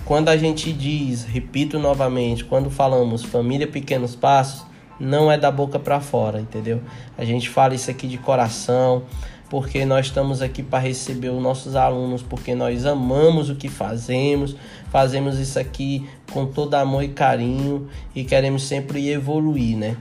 Quando 0.03 0.27
a 0.27 0.35
gente 0.35 0.73
diz, 0.73 1.23
repito 1.23 1.79
novamente, 1.79 2.43
quando 2.43 2.69
falamos 2.69 3.23
família 3.23 3.65
pequenos 3.65 4.17
passos, 4.17 4.65
não 4.99 5.31
é 5.31 5.37
da 5.37 5.49
boca 5.49 5.79
para 5.79 6.01
fora, 6.01 6.41
entendeu? 6.41 6.81
A 7.17 7.23
gente 7.23 7.47
fala 7.47 7.73
isso 7.73 7.89
aqui 7.89 8.05
de 8.05 8.17
coração, 8.17 9.03
porque 9.49 9.85
nós 9.85 10.07
estamos 10.07 10.41
aqui 10.41 10.61
para 10.61 10.79
receber 10.79 11.29
os 11.29 11.41
nossos 11.41 11.77
alunos, 11.77 12.21
porque 12.21 12.53
nós 12.53 12.85
amamos 12.85 13.49
o 13.49 13.55
que 13.55 13.69
fazemos, 13.69 14.57
fazemos 14.91 15.39
isso 15.39 15.57
aqui 15.57 16.05
com 16.33 16.47
todo 16.47 16.73
amor 16.73 17.01
e 17.01 17.07
carinho 17.07 17.87
e 18.13 18.25
queremos 18.25 18.63
sempre 18.63 19.09
evoluir, 19.09 19.77
né? 19.77 19.95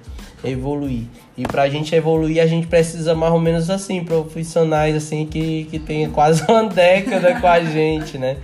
Evoluir. 0.44 1.04
E 1.36 1.42
pra 1.42 1.68
gente 1.68 1.94
evoluir, 1.94 2.42
a 2.42 2.46
gente 2.46 2.66
precisa 2.66 3.14
mais 3.14 3.32
ou 3.32 3.40
menos 3.40 3.70
assim, 3.70 4.04
profissionais 4.04 4.94
assim 4.94 5.26
que, 5.26 5.64
que 5.64 5.78
tem 5.78 6.08
quase 6.10 6.44
uma 6.48 6.64
década 6.64 7.40
com 7.40 7.46
a 7.46 7.60
gente, 7.60 8.18
né? 8.18 8.36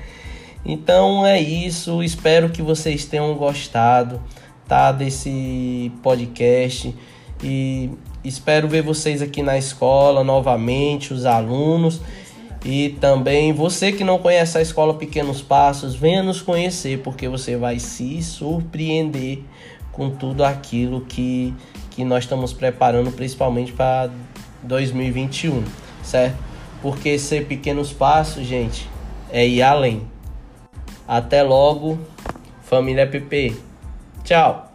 Então 0.65 1.25
é 1.27 1.41
isso, 1.41 2.03
espero 2.03 2.51
que 2.51 2.63
vocês 2.63 3.05
tenham 3.05 3.35
gostado, 3.35 4.21
tá, 4.69 4.93
desse 4.93 5.91
podcast 6.03 6.95
e 7.43 7.91
espero 8.23 8.69
ver 8.69 8.83
vocês 8.83 9.23
aqui 9.23 9.43
na 9.43 9.57
escola 9.57 10.23
novamente, 10.23 11.15
os 11.15 11.25
alunos. 11.25 12.01
E 12.63 12.91
também 13.01 13.55
você 13.55 13.91
que 13.91 14.05
não 14.05 14.19
conhece 14.19 14.59
a 14.59 14.61
escola 14.61 14.93
Pequenos 14.93 15.41
Passos, 15.41 15.95
venha 15.95 16.23
nos 16.23 16.43
conhecer, 16.43 16.99
porque 16.99 17.27
você 17.27 17.57
vai 17.57 17.79
se 17.79 18.23
surpreender 18.23 19.43
com 19.93 20.11
tudo 20.11 20.45
aquilo 20.45 21.01
que 21.03 21.55
que 21.91 22.05
nós 22.05 22.25
estamos 22.25 22.53
preparando 22.53 23.11
principalmente 23.11 23.73
para 23.73 24.11
2021, 24.63 25.65
certo? 26.03 26.37
Porque 26.81 27.19
ser 27.19 27.47
pequenos 27.47 27.93
passos, 27.93 28.47
gente, 28.47 28.89
é 29.31 29.47
ir 29.47 29.63
além. 29.63 30.03
Até 31.07 31.43
logo, 31.43 31.99
família 32.63 33.07
PP. 33.07 33.55
Tchau. 34.25 34.70